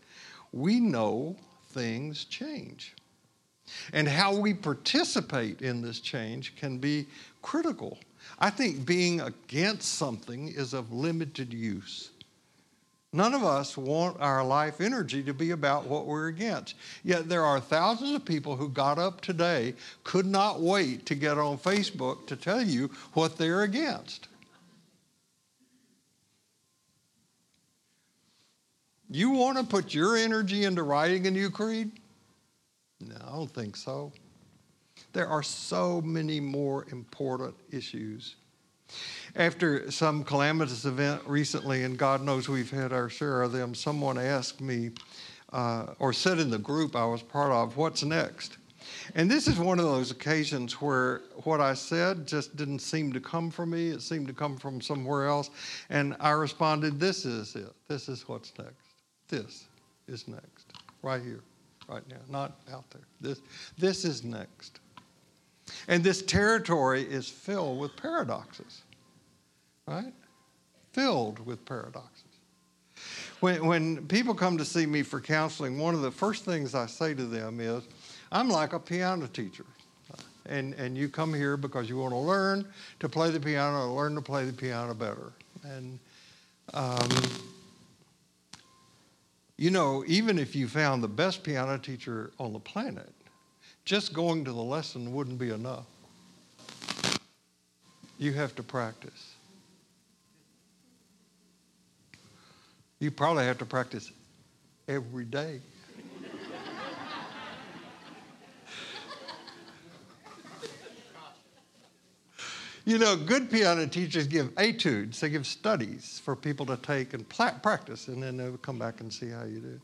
we 0.51 0.80
know 0.80 1.36
things 1.70 2.26
change. 2.26 2.95
And 3.93 4.07
how 4.07 4.36
we 4.36 4.53
participate 4.53 5.61
in 5.61 5.82
this 5.82 5.99
change 5.99 6.55
can 6.55 6.78
be 6.78 7.07
critical. 7.41 7.97
I 8.39 8.49
think 8.49 8.86
being 8.86 9.22
against 9.22 9.95
something 9.95 10.49
is 10.49 10.74
of 10.74 10.91
limited 10.91 11.53
use. 11.53 12.11
None 13.11 13.34
of 13.34 13.43
us 13.43 13.76
want 13.76 14.20
our 14.20 14.45
life 14.45 14.82
energy 14.82 15.24
to 15.24 15.34
be 15.34 15.49
about 15.51 15.88
what 15.88 16.05
we're 16.05 16.28
against. 16.28 16.76
Yet 17.03 17.28
there 17.28 17.43
are 17.43 17.59
thousands 17.59 18.11
of 18.11 18.24
people 18.24 18.55
who 18.55 18.70
got 18.70 18.99
up 18.99 19.22
today, 19.22 19.74
could 20.03 20.28
not 20.28 20.61
wait 20.61 21.07
to 21.07 21.15
get 21.15 21.39
on 21.39 21.57
Facebook 21.57 22.28
to 22.28 22.36
tell 22.36 22.61
you 22.61 22.91
what 23.13 23.36
they're 23.36 23.63
against. 23.63 24.28
You 29.09 29.32
want 29.32 29.57
to 29.57 29.63
put 29.63 29.95
your 29.95 30.15
energy 30.15 30.65
into 30.65 30.84
writing 30.84 31.26
a 31.26 31.32
new 31.32 31.49
creed? 31.49 31.99
No, 33.02 33.16
I 33.26 33.32
don't 33.32 33.52
think 33.52 33.76
so. 33.76 34.12
There 35.14 35.28
are 35.28 35.43
so 35.43 36.02
many 36.02 36.39
more 36.39 36.86
important 36.91 37.56
issues. 37.72 38.36
After 39.36 39.89
some 39.91 40.24
calamitous 40.24 40.86
event 40.86 41.22
recently, 41.26 41.84
and 41.84 41.97
God 41.97 42.22
knows 42.24 42.50
we've 42.50 42.72
had 42.72 42.91
our 42.91 43.10
share 43.10 43.43
of 43.43 43.52
them, 43.52 43.74
someone 43.74 44.18
asked 44.18 44.62
me, 44.62 44.91
uh, 45.54 45.93
or 46.00 46.12
said 46.12 46.39
in 46.39 46.50
the 46.50 46.58
group 46.58 46.95
I 46.95 47.06
was 47.06 47.22
part 47.22 47.52
of, 47.52 47.78
what's 47.78 48.04
next? 48.04 48.58
And 49.16 49.30
this 49.30 49.47
is 49.47 49.60
one 49.60 49.78
of 49.78 49.86
those 49.86 50.10
occasions 50.10 50.82
where 50.82 51.22
what 51.43 51.62
I 51.62 51.76
said 51.76 52.28
just 52.28 52.56
didn't 52.56 52.80
seem 52.80 53.14
to 53.14 53.20
come 53.20 53.52
from 53.52 53.72
me. 53.72 53.89
It 53.89 54.02
seemed 54.02 54.28
to 54.28 54.34
come 54.34 54.58
from 54.58 54.82
somewhere 54.82 55.28
else. 55.28 55.52
And 55.89 56.16
I 56.20 56.32
responded, 56.32 57.00
This 57.00 57.26
is 57.26 57.56
it. 57.56 57.72
This 57.88 58.10
is 58.10 58.28
what's 58.28 58.52
next. 58.58 58.74
This 59.28 59.66
is 60.08 60.28
next, 60.28 60.74
right 61.04 61.22
here 61.22 61.43
right 61.89 62.07
now, 62.09 62.17
not 62.29 62.59
out 62.71 62.89
there. 62.91 63.01
This, 63.19 63.41
this 63.77 64.05
is 64.05 64.23
next. 64.23 64.79
And 65.87 66.03
this 66.03 66.21
territory 66.21 67.03
is 67.03 67.27
filled 67.27 67.79
with 67.79 67.95
paradoxes, 67.95 68.81
right? 69.87 70.13
Filled 70.93 71.45
with 71.45 71.63
paradoxes. 71.65 72.23
When, 73.39 73.65
when 73.65 74.07
people 74.07 74.33
come 74.33 74.57
to 74.57 74.65
see 74.65 74.85
me 74.85 75.03
for 75.03 75.21
counseling, 75.21 75.79
one 75.79 75.95
of 75.95 76.01
the 76.01 76.11
first 76.11 76.43
things 76.43 76.75
I 76.75 76.85
say 76.85 77.13
to 77.13 77.25
them 77.25 77.59
is, 77.59 77.83
I'm 78.31 78.49
like 78.49 78.73
a 78.73 78.79
piano 78.79 79.27
teacher. 79.27 79.65
And, 80.45 80.73
and 80.75 80.97
you 80.97 81.09
come 81.09 81.33
here 81.33 81.57
because 81.57 81.87
you 81.87 81.97
want 81.97 82.13
to 82.13 82.17
learn 82.17 82.65
to 82.99 83.07
play 83.09 83.29
the 83.29 83.39
piano 83.39 83.93
learn 83.93 84.15
to 84.15 84.21
play 84.21 84.45
the 84.45 84.53
piano 84.53 84.95
better. 84.95 85.31
And 85.63 85.99
um, 86.73 87.09
you 89.60 89.70
know, 89.70 90.05
even 90.07 90.39
if 90.39 90.55
you 90.55 90.70
found 90.70 91.03
the 91.03 91.07
best 91.10 91.43
piano 91.43 91.78
teacher 91.78 92.32
on 92.39 92.53
the 92.53 92.60
planet, 92.60 93.14
just 93.84 94.14
going 94.14 94.45
to 94.45 94.53
the 94.53 94.64
lesson 94.64 95.14
wouldn't 95.14 95.38
be 95.38 95.49
enough. 95.49 95.86
You 98.18 98.32
have 98.32 98.55
to 98.55 98.64
practice. 98.64 99.34
You 102.99 103.12
probably 103.12 103.43
have 103.43 103.57
to 103.57 103.66
practice 103.66 104.14
every 104.88 105.26
day. 105.26 105.60
You 112.86 112.97
know, 112.97 113.15
good 113.15 113.51
piano 113.51 113.86
teachers 113.88 114.27
give 114.27 114.51
etudes, 114.55 115.19
they 115.19 115.30
give 115.30 115.45
studies 115.45 116.21
for 116.23 116.36
people 116.36 116.65
to 116.67 116.77
take 116.77 117.13
and 117.13 117.27
practice, 117.27 118.07
and 118.07 118.21
then 118.23 118.38
they'll 118.38 118.57
come 118.57 118.80
back 118.80 119.01
and 119.01 119.11
see 119.11 119.30
how 119.30 119.43
you 119.43 119.59
do. 119.59 119.80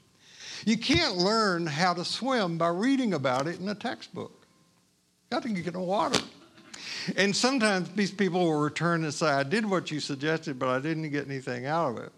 You 0.65 0.77
can't 0.77 1.17
learn 1.17 1.67
how 1.67 1.93
to 1.93 2.05
swim 2.05 2.57
by 2.57 2.69
reading 2.69 3.13
about 3.13 3.47
it 3.47 3.59
in 3.59 3.67
a 3.67 3.75
textbook. 3.75 4.31
You 5.31 5.37
got 5.37 5.43
to 5.43 5.49
get 5.49 5.67
in 5.67 5.73
the 5.73 5.79
water. 5.79 6.19
And 7.17 7.35
sometimes 7.35 7.89
these 7.89 8.11
people 8.11 8.39
will 8.39 8.59
return 8.59 9.03
and 9.03 9.13
say, 9.13 9.27
I 9.27 9.43
did 9.43 9.65
what 9.65 9.91
you 9.91 9.99
suggested, 9.99 10.57
but 10.57 10.69
I 10.69 10.79
didn't 10.79 11.09
get 11.09 11.27
anything 11.27 11.65
out 11.65 11.91
of 11.91 12.03
it. 12.03 12.11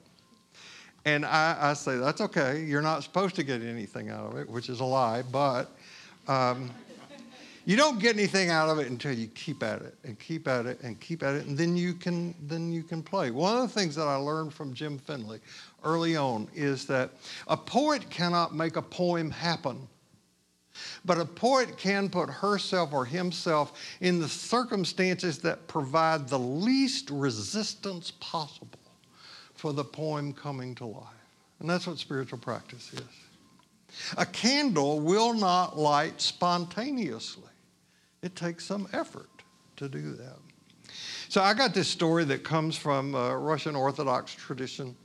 And 1.05 1.25
I, 1.25 1.57
I 1.59 1.73
say, 1.73 1.97
that's 1.97 2.21
okay. 2.21 2.63
You're 2.63 2.81
not 2.81 3.03
supposed 3.03 3.35
to 3.35 3.43
get 3.43 3.61
anything 3.61 4.09
out 4.09 4.31
of 4.31 4.37
it, 4.37 4.49
which 4.49 4.69
is 4.69 4.79
a 4.79 4.85
lie, 4.85 5.23
but. 5.23 5.71
Um, 6.27 6.69
you 7.67 7.75
don't 7.75 7.99
get 7.99 8.15
anything 8.15 8.49
out 8.49 8.69
of 8.69 8.79
it 8.79 8.87
until 8.87 9.11
you 9.11 9.27
keep 9.27 9.61
at 9.61 9.81
it 9.81 9.93
and 10.05 10.17
keep 10.17 10.47
at 10.47 10.65
it 10.65 10.79
and 10.83 10.97
keep 11.01 11.21
at 11.21 11.35
it, 11.35 11.47
and 11.47 11.57
then 11.57 11.75
you 11.75 11.93
can 11.93 12.33
then 12.43 12.71
you 12.71 12.81
can 12.81 13.03
play. 13.03 13.29
One 13.29 13.57
of 13.57 13.61
the 13.61 13.67
things 13.77 13.93
that 13.95 14.07
I 14.07 14.15
learned 14.15 14.53
from 14.53 14.73
Jim 14.73 14.97
Finley 14.97 15.41
early 15.83 16.15
on 16.15 16.47
is 16.55 16.85
that 16.85 17.09
a 17.45 17.57
poet 17.57 18.09
cannot 18.09 18.55
make 18.55 18.77
a 18.77 18.81
poem 18.81 19.29
happen. 19.29 19.85
But 21.03 21.17
a 21.17 21.25
poet 21.25 21.77
can 21.77 22.07
put 22.07 22.29
herself 22.29 22.93
or 22.93 23.03
himself 23.03 23.73
in 23.99 24.21
the 24.21 24.29
circumstances 24.29 25.39
that 25.39 25.67
provide 25.67 26.29
the 26.29 26.39
least 26.39 27.09
resistance 27.09 28.11
possible 28.21 28.79
for 29.55 29.73
the 29.73 29.83
poem 29.83 30.31
coming 30.31 30.73
to 30.75 30.85
life. 30.85 31.03
And 31.59 31.69
that's 31.69 31.85
what 31.85 31.97
spiritual 31.97 32.39
practice 32.39 32.93
is. 32.93 33.01
A 34.17 34.25
candle 34.25 35.01
will 35.01 35.33
not 35.33 35.77
light 35.77 36.21
spontaneously. 36.21 37.46
It 38.27 38.35
takes 38.35 38.65
some 38.65 38.89
effort 38.91 39.29
to 39.77 39.87
do 39.87 40.11
that. 40.15 40.35
So 41.29 41.41
I 41.41 41.53
got 41.53 41.73
this 41.73 41.87
story 41.87 42.25
that 42.25 42.43
comes 42.43 42.75
from 42.75 43.15
Russian 43.15 43.73
Orthodox 43.73 44.35
tradition. 44.35 44.97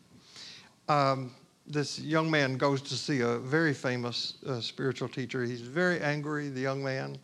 Um, 0.89 1.31
this 1.65 2.01
young 2.01 2.29
man 2.29 2.57
goes 2.57 2.83
to 2.83 2.95
see 2.95 3.21
a 3.21 3.39
very 3.39 3.75
famous 3.75 4.39
uh, 4.45 4.61
spiritual 4.61 5.09
teacher. 5.09 5.45
He's 5.45 5.61
very 5.61 6.01
angry, 6.01 6.49
the 6.49 6.61
young 6.61 6.83
man. 6.83 7.17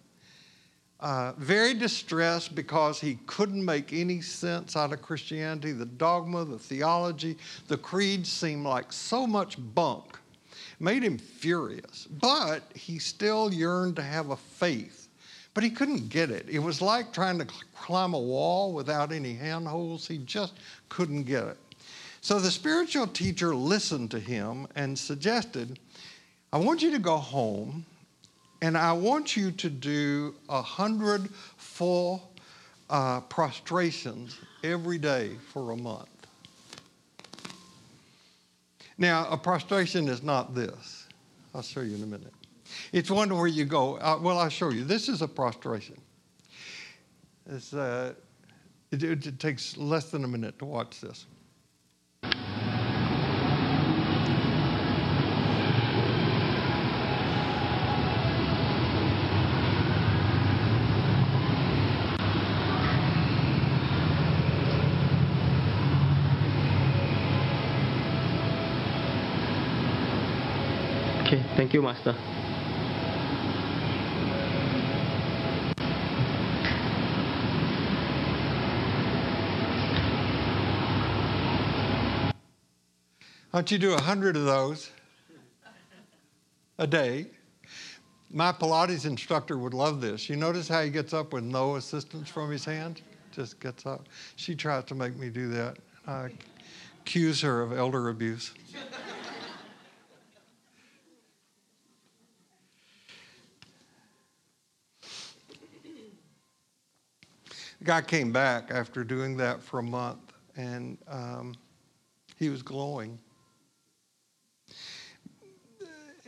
Uh, 1.01 1.33
very 1.37 1.75
distressed 1.75 2.55
because 2.55 3.01
he 3.01 3.19
couldn't 3.27 3.65
make 3.65 3.93
any 3.93 4.21
sense 4.21 4.77
out 4.77 4.93
of 4.93 5.03
Christianity. 5.03 5.73
The 5.73 5.87
dogma, 5.87 6.45
the 6.45 6.61
theology, 6.61 7.37
the 7.67 7.77
creed 7.77 8.25
seemed 8.25 8.65
like 8.65 8.93
so 8.93 9.27
much 9.27 9.57
bunk. 9.75 10.17
Made 10.79 11.03
him 11.03 11.19
furious. 11.19 12.07
But 12.07 12.63
he 12.73 13.01
still 13.01 13.53
yearned 13.53 13.97
to 13.97 14.03
have 14.03 14.31
a 14.31 14.37
faith 14.37 14.98
but 15.59 15.65
he 15.65 15.71
couldn't 15.71 16.09
get 16.09 16.31
it. 16.31 16.47
It 16.49 16.61
was 16.61 16.81
like 16.81 17.13
trying 17.13 17.37
to 17.41 17.47
climb 17.75 18.15
a 18.15 18.19
wall 18.19 18.73
without 18.73 19.11
any 19.11 19.35
handholds. 19.35 20.07
He 20.07 20.19
just 20.19 20.53
couldn't 20.89 21.25
get 21.25 21.43
it. 21.49 21.57
So 22.21 22.39
the 22.39 22.49
spiritual 22.49 23.09
teacher 23.09 23.57
listened 23.57 24.13
to 24.13 24.21
him 24.21 24.69
and 24.77 24.97
suggested, 24.97 25.81
I 26.53 26.59
want 26.59 26.81
you 26.81 26.93
to 26.93 27.01
go 27.01 27.17
home 27.17 27.85
and 28.63 28.79
I 28.79 28.93
want 28.93 29.37
you 29.37 29.51
to 29.51 29.69
do 29.69 30.37
a 30.49 30.63
hundred 30.63 31.29
full 31.57 32.31
uh, 32.89 33.23
prostrations 33.23 34.39
every 34.63 34.99
day 34.99 35.33
for 35.53 35.73
a 35.73 35.77
month. 35.77 36.09
Now, 38.97 39.27
a 39.29 39.37
prostration 39.37 40.07
is 40.07 40.23
not 40.23 40.55
this. 40.55 41.09
I'll 41.53 41.63
show 41.63 41.81
you 41.81 41.97
in 41.97 42.05
a 42.05 42.07
minute. 42.07 42.33
It's 42.93 43.11
one 43.11 43.35
where 43.37 43.47
you 43.47 43.65
go, 43.65 43.97
uh, 43.97 44.19
well, 44.21 44.39
I'll 44.39 44.49
show 44.49 44.71
you. 44.71 44.85
This 44.85 45.09
is 45.09 45.23
a 45.23 45.29
prostration. 45.29 46.01
It's, 47.47 47.73
uh, 47.73 48.15
it, 48.91 49.03
it 49.03 49.39
takes 49.39 49.77
less 49.77 50.11
than 50.11 50.25
a 50.25 50.29
minute 50.29 50.59
to 50.59 50.65
watch 50.65 51.01
this. 51.01 51.27
Okay, 71.29 71.45
thank 71.57 71.75
you, 71.75 71.83
Master. 71.83 72.17
Why 83.51 83.61
don't 83.61 83.71
you 83.71 83.79
do 83.79 83.95
a 83.95 84.01
hundred 84.01 84.37
of 84.37 84.45
those 84.45 84.91
a 86.77 86.87
day? 86.87 87.29
My 88.31 88.53
Pilates 88.53 89.07
instructor 89.07 89.57
would 89.57 89.73
love 89.73 90.03
this. 90.03 90.29
You 90.29 90.37
notice 90.37 90.69
how 90.69 90.83
he 90.83 90.91
gets 90.91 91.15
up 91.15 91.33
with 91.33 91.45
no 91.45 91.77
assistance 91.77 92.29
from 92.29 92.51
his 92.51 92.67
hand? 92.67 93.01
Just 93.33 93.59
gets 93.59 93.87
up. 93.87 94.07
She 94.37 94.55
tries 94.55 94.85
to 94.85 94.95
make 94.95 95.17
me 95.17 95.31
do 95.31 95.49
that. 95.49 95.79
I 96.07 96.29
accuse 97.01 97.41
her 97.41 97.63
of 97.63 97.73
elder 97.73 98.11
abuse. 98.11 98.53
The 107.79 107.85
guy 107.85 108.03
came 108.03 108.31
back 108.31 108.71
after 108.71 109.05
doing 109.05 109.39
that 109.39 109.63
for 109.63 109.79
a 109.79 109.83
month, 109.83 110.35
and 110.55 110.99
um, 111.09 111.55
he 112.37 112.51
was 112.51 112.61
glowing. 112.61 113.19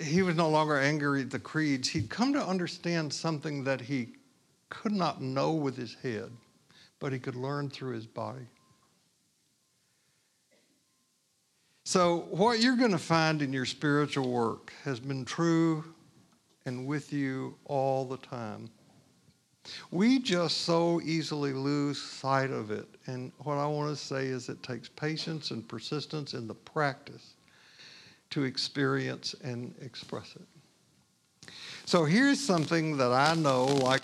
He 0.00 0.22
was 0.22 0.34
no 0.34 0.48
longer 0.48 0.78
angry 0.78 1.22
at 1.22 1.30
the 1.30 1.38
creeds. 1.38 1.88
He'd 1.88 2.08
come 2.08 2.32
to 2.32 2.44
understand 2.44 3.12
something 3.12 3.64
that 3.64 3.80
he 3.80 4.14
could 4.70 4.92
not 4.92 5.20
know 5.20 5.52
with 5.52 5.76
his 5.76 5.94
head, 6.02 6.30
but 7.00 7.12
he 7.12 7.18
could 7.18 7.36
learn 7.36 7.68
through 7.68 7.94
his 7.94 8.06
body. 8.06 8.46
So, 11.84 12.28
what 12.30 12.60
you're 12.60 12.76
going 12.76 12.92
to 12.92 12.98
find 12.98 13.42
in 13.42 13.52
your 13.52 13.66
spiritual 13.66 14.30
work 14.30 14.72
has 14.84 15.00
been 15.00 15.24
true 15.24 15.84
and 16.64 16.86
with 16.86 17.12
you 17.12 17.56
all 17.64 18.04
the 18.04 18.18
time. 18.18 18.70
We 19.90 20.18
just 20.20 20.58
so 20.58 21.00
easily 21.02 21.52
lose 21.52 22.00
sight 22.00 22.50
of 22.50 22.70
it. 22.70 22.88
And 23.06 23.32
what 23.38 23.58
I 23.58 23.66
want 23.66 23.90
to 23.90 23.96
say 23.96 24.26
is 24.26 24.48
it 24.48 24.62
takes 24.62 24.88
patience 24.88 25.50
and 25.50 25.66
persistence 25.68 26.32
in 26.32 26.46
the 26.46 26.54
practice 26.54 27.34
to 28.30 28.44
experience 28.44 29.34
and 29.42 29.74
express 29.80 30.34
it. 30.36 31.50
So 31.84 32.04
here's 32.04 32.40
something 32.40 32.96
that 32.98 33.12
I 33.12 33.34
know, 33.34 33.64
like 33.64 34.02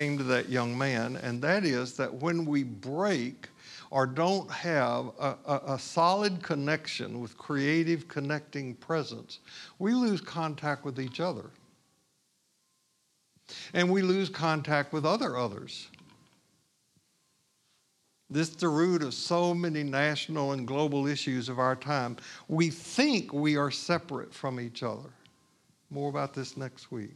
came 0.00 0.18
to 0.18 0.24
that 0.24 0.48
young 0.48 0.76
man, 0.78 1.16
and 1.16 1.42
that 1.42 1.64
is 1.64 1.96
that 1.96 2.12
when 2.12 2.44
we 2.44 2.62
break 2.62 3.48
or 3.90 4.06
don't 4.06 4.50
have 4.50 5.06
a, 5.18 5.36
a, 5.46 5.60
a, 5.74 5.78
solid 5.78 6.42
connection 6.42 7.20
with 7.20 7.36
creative 7.38 8.06
connecting 8.06 8.74
presence, 8.76 9.40
we 9.78 9.94
lose 9.94 10.20
contact 10.20 10.84
with 10.84 11.00
each 11.00 11.20
other. 11.20 11.46
And 13.72 13.90
we 13.90 14.02
lose 14.02 14.28
contact 14.28 14.92
with 14.92 15.06
other 15.06 15.36
others. 15.36 15.88
This 18.30 18.50
is 18.50 18.56
the 18.56 18.68
root 18.68 19.02
of 19.02 19.14
so 19.14 19.54
many 19.54 19.82
national 19.82 20.52
and 20.52 20.66
global 20.66 21.06
issues 21.06 21.48
of 21.48 21.58
our 21.58 21.74
time. 21.74 22.16
We 22.48 22.68
think 22.68 23.32
we 23.32 23.56
are 23.56 23.70
separate 23.70 24.34
from 24.34 24.60
each 24.60 24.82
other. 24.82 25.08
More 25.90 26.10
about 26.10 26.34
this 26.34 26.56
next 26.56 26.92
week. 26.92 27.14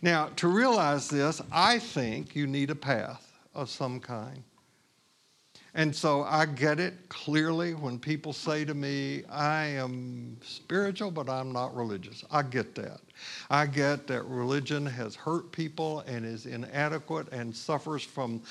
Now, 0.00 0.30
to 0.36 0.48
realize 0.48 1.08
this, 1.08 1.42
I 1.52 1.78
think 1.78 2.34
you 2.34 2.46
need 2.46 2.70
a 2.70 2.74
path 2.74 3.32
of 3.54 3.68
some 3.68 4.00
kind. 4.00 4.42
And 5.74 5.94
so 5.94 6.22
I 6.24 6.44
get 6.44 6.78
it 6.80 7.08
clearly 7.08 7.72
when 7.72 7.98
people 7.98 8.34
say 8.34 8.64
to 8.64 8.74
me, 8.74 9.24
I 9.30 9.64
am 9.64 10.36
spiritual, 10.42 11.10
but 11.10 11.30
I'm 11.30 11.50
not 11.50 11.74
religious. 11.74 12.24
I 12.30 12.42
get 12.42 12.74
that. 12.74 13.00
I 13.48 13.66
get 13.66 14.06
that 14.08 14.24
religion 14.24 14.84
has 14.84 15.14
hurt 15.14 15.50
people 15.50 16.00
and 16.00 16.26
is 16.26 16.44
inadequate 16.44 17.32
and 17.32 17.56
suffers 17.56 18.02
from 18.02 18.42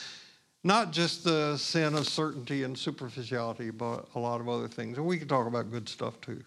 not 0.64 0.92
just 0.92 1.24
the 1.24 1.58
sin 1.58 1.96
of 1.96 2.08
certainty 2.08 2.64
and 2.64 2.78
superficiality, 2.78 3.72
but 3.72 4.08
a 4.16 4.20
lot 4.20 4.42
of 4.42 4.48
other 4.48 4.68
things. 4.68 4.98
And 4.98 5.06
we 5.06 5.18
can 5.18 5.28
talk 5.28 5.48
about 5.48 5.72
good 5.72 5.90
stuff 5.90 6.20
too. 6.22 6.42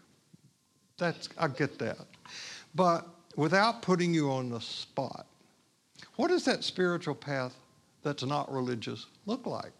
That's, 0.98 1.28
I 1.36 1.48
get 1.48 1.78
that. 1.80 2.06
But 2.74 3.06
without 3.36 3.82
putting 3.82 4.14
you 4.14 4.30
on 4.30 4.50
the 4.50 4.60
spot, 4.60 5.26
what 6.16 6.28
does 6.28 6.44
that 6.44 6.62
spiritual 6.62 7.14
path 7.14 7.54
that's 8.02 8.22
not 8.22 8.52
religious 8.52 9.06
look 9.26 9.46
like? 9.46 9.72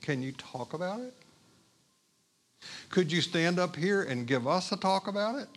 Can 0.00 0.22
you 0.22 0.32
talk 0.32 0.72
about 0.72 1.00
it? 1.00 1.14
Could 2.88 3.12
you 3.12 3.20
stand 3.20 3.58
up 3.58 3.76
here 3.76 4.02
and 4.02 4.26
give 4.26 4.46
us 4.46 4.72
a 4.72 4.76
talk 4.76 5.08
about 5.08 5.38
it? 5.38 5.48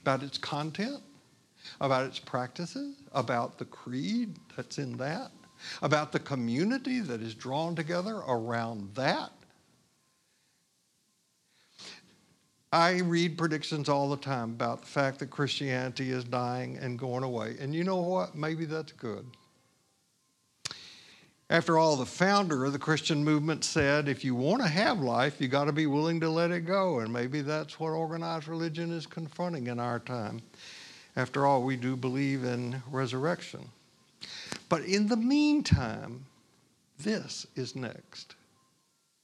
About 0.00 0.22
its 0.22 0.38
content? 0.38 1.00
About 1.80 2.06
its 2.06 2.18
practices? 2.18 2.96
About 3.12 3.58
the 3.58 3.64
creed 3.66 4.36
that's 4.56 4.78
in 4.78 4.96
that? 4.96 5.30
About 5.80 6.12
the 6.12 6.18
community 6.18 7.00
that 7.00 7.20
is 7.20 7.34
drawn 7.34 7.74
together 7.74 8.16
around 8.26 8.94
that? 8.94 9.30
I 12.72 13.00
read 13.00 13.36
predictions 13.36 13.90
all 13.90 14.08
the 14.08 14.16
time 14.16 14.50
about 14.50 14.80
the 14.80 14.86
fact 14.86 15.18
that 15.18 15.26
Christianity 15.26 16.10
is 16.10 16.24
dying 16.24 16.78
and 16.78 16.98
going 16.98 17.22
away. 17.22 17.56
And 17.60 17.74
you 17.74 17.84
know 17.84 18.00
what? 18.00 18.34
Maybe 18.34 18.64
that's 18.64 18.92
good. 18.92 19.26
After 21.50 21.76
all, 21.76 21.96
the 21.96 22.06
founder 22.06 22.64
of 22.64 22.72
the 22.72 22.78
Christian 22.78 23.22
movement 23.22 23.62
said, 23.62 24.08
if 24.08 24.24
you 24.24 24.34
want 24.34 24.62
to 24.62 24.68
have 24.68 25.00
life, 25.00 25.38
you 25.38 25.48
got 25.48 25.66
to 25.66 25.72
be 25.72 25.86
willing 25.86 26.18
to 26.20 26.30
let 26.30 26.50
it 26.50 26.62
go. 26.62 27.00
And 27.00 27.12
maybe 27.12 27.42
that's 27.42 27.78
what 27.78 27.90
organized 27.90 28.48
religion 28.48 28.90
is 28.90 29.04
confronting 29.04 29.66
in 29.66 29.78
our 29.78 29.98
time. 29.98 30.40
After 31.14 31.44
all, 31.44 31.62
we 31.62 31.76
do 31.76 31.94
believe 31.94 32.44
in 32.44 32.82
resurrection. 32.90 33.68
But 34.72 34.84
in 34.84 35.06
the 35.06 35.18
meantime, 35.18 36.24
this 36.98 37.46
is 37.56 37.76
next. 37.76 38.36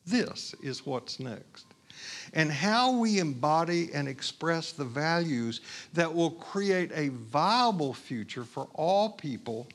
This 0.05 0.55
is 0.62 0.84
what's 0.84 1.18
next. 1.18 1.64
And 2.34 2.53
how 2.53 2.99
we 2.99 3.18
embody 3.18 3.88
and 3.94 4.09
express 4.09 4.72
the 4.72 4.84
values 4.84 5.62
that 5.94 6.14
will 6.14 6.32
create 6.32 6.90
a 6.92 7.09
viable 7.09 7.94
future 7.94 8.44
for 8.44 8.68
all 8.74 9.09
people 9.09 9.68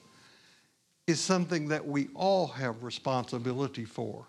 is 1.07 1.19
something 1.19 1.69
that 1.69 1.88
we 1.88 2.09
all 2.13 2.45
have 2.45 2.84
responsibility 2.84 3.84
for. 3.84 4.28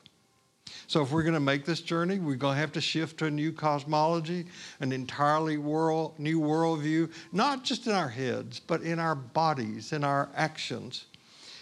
So, 0.86 1.02
if 1.02 1.12
we're 1.12 1.24
going 1.24 1.34
to 1.34 1.40
make 1.40 1.66
this 1.66 1.82
journey, 1.82 2.20
we're 2.20 2.36
going 2.36 2.54
to 2.54 2.60
have 2.60 2.72
to 2.72 2.80
shift 2.80 3.18
to 3.18 3.26
a 3.26 3.30
new 3.30 3.52
cosmology, 3.52 4.46
an 4.80 4.92
entirely 4.92 5.58
world, 5.58 6.18
new 6.18 6.40
worldview, 6.40 7.12
not 7.32 7.64
just 7.64 7.86
in 7.86 7.92
our 7.92 8.08
heads, 8.08 8.60
but 8.60 8.80
in 8.80 8.98
our 8.98 9.14
bodies, 9.14 9.92
in 9.92 10.04
our 10.04 10.30
actions. 10.34 11.04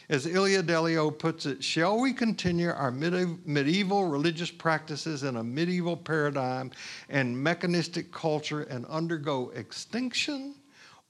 As 0.08 0.26
Ilia 0.26 0.62
Delio 0.62 1.16
puts 1.16 1.46
it, 1.46 1.62
shall 1.62 1.98
we 1.98 2.12
continue 2.12 2.70
our 2.70 2.90
medieval 2.90 4.04
religious 4.06 4.50
practices 4.50 5.22
in 5.22 5.36
a 5.36 5.44
medieval 5.44 5.96
paradigm 5.96 6.70
and 7.08 7.40
mechanistic 7.40 8.12
culture 8.12 8.62
and 8.62 8.84
undergo 8.86 9.50
extinction? 9.54 10.54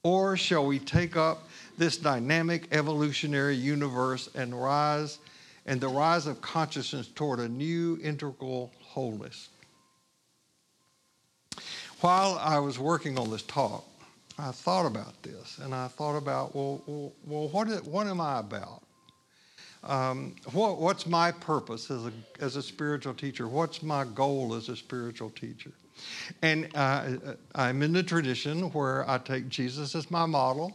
Or 0.03 0.35
shall 0.35 0.65
we 0.65 0.79
take 0.79 1.15
up 1.15 1.47
this 1.77 1.97
dynamic 1.97 2.67
evolutionary 2.71 3.55
universe 3.55 4.29
and 4.35 4.59
rise 4.59 5.19
and 5.65 5.79
the 5.79 5.87
rise 5.87 6.27
of 6.27 6.41
consciousness 6.41 7.07
toward 7.07 7.39
a 7.39 7.47
new 7.47 7.99
integral 8.03 8.71
wholeness. 8.81 9.49
While 12.01 12.37
I 12.39 12.59
was 12.59 12.77
working 12.77 13.17
on 13.17 13.29
this 13.29 13.43
talk, 13.43 13.85
I 14.37 14.51
thought 14.51 14.85
about 14.85 15.21
this 15.23 15.59
and 15.59 15.73
I 15.73 15.87
thought 15.87 16.17
about, 16.17 16.53
well, 16.55 16.81
well, 16.85 17.13
well 17.25 17.47
what, 17.49 17.69
is, 17.69 17.81
what 17.83 18.07
am 18.07 18.19
I 18.19 18.39
about? 18.39 18.82
Um, 19.83 20.35
what, 20.53 20.79
what's 20.79 21.05
my 21.05 21.31
purpose 21.31 21.91
as 21.91 22.05
a, 22.05 22.11
as 22.39 22.55
a 22.55 22.61
spiritual 22.61 23.13
teacher? 23.13 23.47
What's 23.47 23.83
my 23.83 24.05
goal 24.05 24.55
as 24.55 24.69
a 24.69 24.75
spiritual 24.75 25.29
teacher? 25.29 25.71
And 26.41 26.69
uh, 26.75 27.35
I'm 27.55 27.81
in 27.81 27.91
the 27.91 28.03
tradition 28.03 28.71
where 28.71 29.09
I 29.09 29.17
take 29.17 29.49
Jesus 29.49 29.95
as 29.95 30.09
my 30.09 30.25
model. 30.25 30.73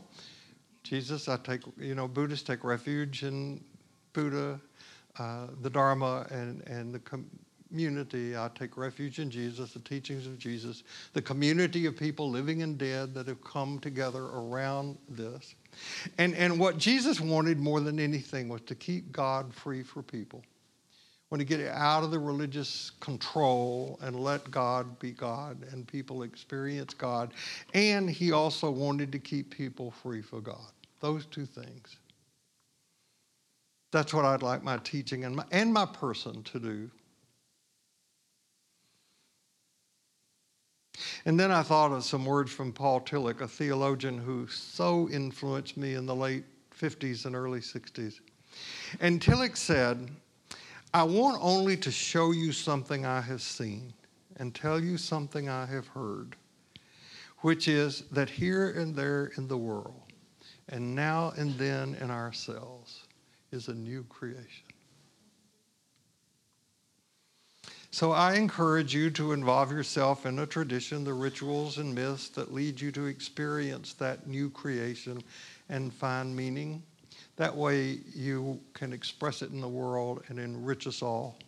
Jesus, 0.83 1.29
I 1.29 1.37
take, 1.39 1.61
you 1.79 1.95
know, 1.95 2.09
Buddhists 2.09 2.47
take 2.47 2.65
refuge 2.65 3.23
in 3.23 3.63
Buddha, 4.13 4.61
uh, 5.19 5.49
the 5.61 5.71
Dharma, 5.71 6.27
and, 6.31 6.67
and 6.67 6.95
the 6.95 7.01
community. 7.69 8.37
I 8.37 8.51
take 8.55 8.77
refuge 8.77 9.19
in 9.19 9.31
Jesus, 9.31 9.73
the 9.73 9.81
teachings 9.81 10.27
of 10.27 10.39
Jesus, 10.39 10.83
the 11.13 11.23
community 11.23 11.87
of 11.87 11.97
people 11.97 12.31
living 12.31 12.63
and 12.63 12.79
dead 12.79 13.15
that 13.15 13.27
have 13.29 13.43
come 13.45 13.79
together 13.79 14.25
around 14.25 14.97
this. 15.09 15.55
And, 16.19 16.35
and 16.35 16.59
what 16.59 16.79
Jesus 16.79 17.21
wanted 17.21 17.59
more 17.59 17.81
than 17.81 18.01
anything 18.01 18.49
was 18.49 18.63
to 18.63 18.75
keep 18.75 19.13
God 19.13 19.53
free 19.53 19.83
for 19.83 20.03
people. 20.03 20.43
When 21.29 21.39
to 21.41 21.45
get 21.45 21.61
out 21.69 22.05
of 22.05 22.11
the 22.11 22.19
religious 22.19 22.93
control 23.01 23.99
and 24.01 24.19
let 24.19 24.51
God 24.51 24.99
be 24.99 25.11
God 25.11 25.59
and 25.73 25.87
people 25.87 26.23
experience 26.23 26.95
God. 26.95 27.35
And 27.75 28.09
he 28.09 28.33
also 28.33 28.71
wanted 28.71 29.13
to 29.13 29.19
keep 29.19 29.51
people 29.55 29.91
free 29.91 30.23
for 30.23 30.41
God. 30.41 30.73
Those 31.01 31.27
two 31.27 31.45
things. 31.45 31.99
That's 33.91 34.15
what 34.15 34.25
I'd 34.25 34.43
like 34.43 34.63
my 34.63 34.79
teaching 34.79 35.25
and 35.25 35.37
my, 35.37 35.45
and 35.51 35.73
my 35.73 35.85
person 35.85 36.43
to 36.45 36.59
do. 36.59 36.91
And 41.25 41.39
then 41.39 41.51
I 41.51 41.63
thought 41.63 41.93
of 41.93 42.05
some 42.05 42.25
words 42.25 42.51
from 42.51 42.73
Paul 42.73 43.01
Tillich, 43.01 43.41
a 43.41 43.49
theologian 43.49 44.19
who 44.19 44.47
so 44.49 45.09
influenced 45.11 45.77
me 45.77 45.95
in 45.95 46.07
the 46.07 46.15
late 46.15 46.45
50s 46.79 47.27
and 47.27 47.35
early 47.35 47.61
60s. 47.61 48.21
And 49.01 49.21
Tillich 49.21 49.57
said, 49.57 50.11
I 50.95 51.03
want 51.03 51.39
only 51.43 51.77
to 51.79 51.91
show 51.91 52.33
you 52.33 52.53
something 52.53 53.05
I 53.05 53.21
have 53.21 53.43
seen 53.43 53.93
and 54.37 54.55
tell 54.55 54.81
you 54.81 54.97
something 54.97 55.49
I 55.49 55.67
have 55.67 55.87
heard, 55.89 56.37
which 57.39 57.69
is 57.69 58.05
that 58.13 58.31
here 58.31 58.71
and 58.71 58.95
there 58.95 59.33
in 59.37 59.49
the 59.49 59.59
world, 59.59 60.01
and 60.69 60.95
now 60.95 61.33
and 61.37 61.59
then 61.59 61.97
in 62.01 62.11
ourselves, 62.11 63.05
is 63.53 63.69
a 63.69 63.75
new 63.75 64.05
creation. 64.05 64.68
So 67.91 68.13
I 68.13 68.35
encourage 68.35 68.95
you 68.95 69.11
to 69.13 69.33
involve 69.33 69.73
yourself 69.73 70.27
in 70.27 70.39
a 70.39 70.47
tradition, 70.47 71.05
the 71.05 71.15
rituals 71.15 71.79
and 71.79 71.95
myths 71.95 72.29
that 72.31 72.53
lead 72.53 72.81
you 72.81 72.93
to 72.93 73.07
experience 73.07 73.95
that 73.95 74.27
new 74.27 74.51
creation 74.51 75.23
and 75.71 75.93
find 75.93 76.37
meaning. 76.37 76.83
That 77.37 77.57
way 77.57 78.01
you 78.15 78.61
can 78.75 78.93
express 78.93 79.43
it 79.43 79.51
in 79.51 79.61
the 79.61 79.69
world 79.69 80.23
and 80.29 80.39
enrich 80.39 80.87
us 80.87 81.03
all. 81.03 81.39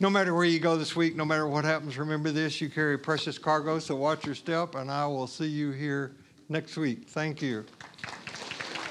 No 0.00 0.10
matter 0.10 0.34
where 0.34 0.44
you 0.44 0.60
go 0.60 0.76
this 0.76 0.94
week, 0.94 1.16
no 1.16 1.24
matter 1.24 1.46
what 1.46 1.64
happens, 1.64 1.96
remember 1.96 2.30
this 2.30 2.60
you 2.60 2.68
carry 2.68 2.98
precious 2.98 3.38
cargo, 3.38 3.78
so 3.78 3.96
watch 3.96 4.26
your 4.26 4.34
step, 4.34 4.74
and 4.74 4.90
I 4.90 5.06
will 5.06 5.26
see 5.26 5.46
you 5.46 5.70
here 5.70 6.12
next 6.48 6.76
week. 6.76 7.08
Thank 7.08 7.40
you. 7.40 7.64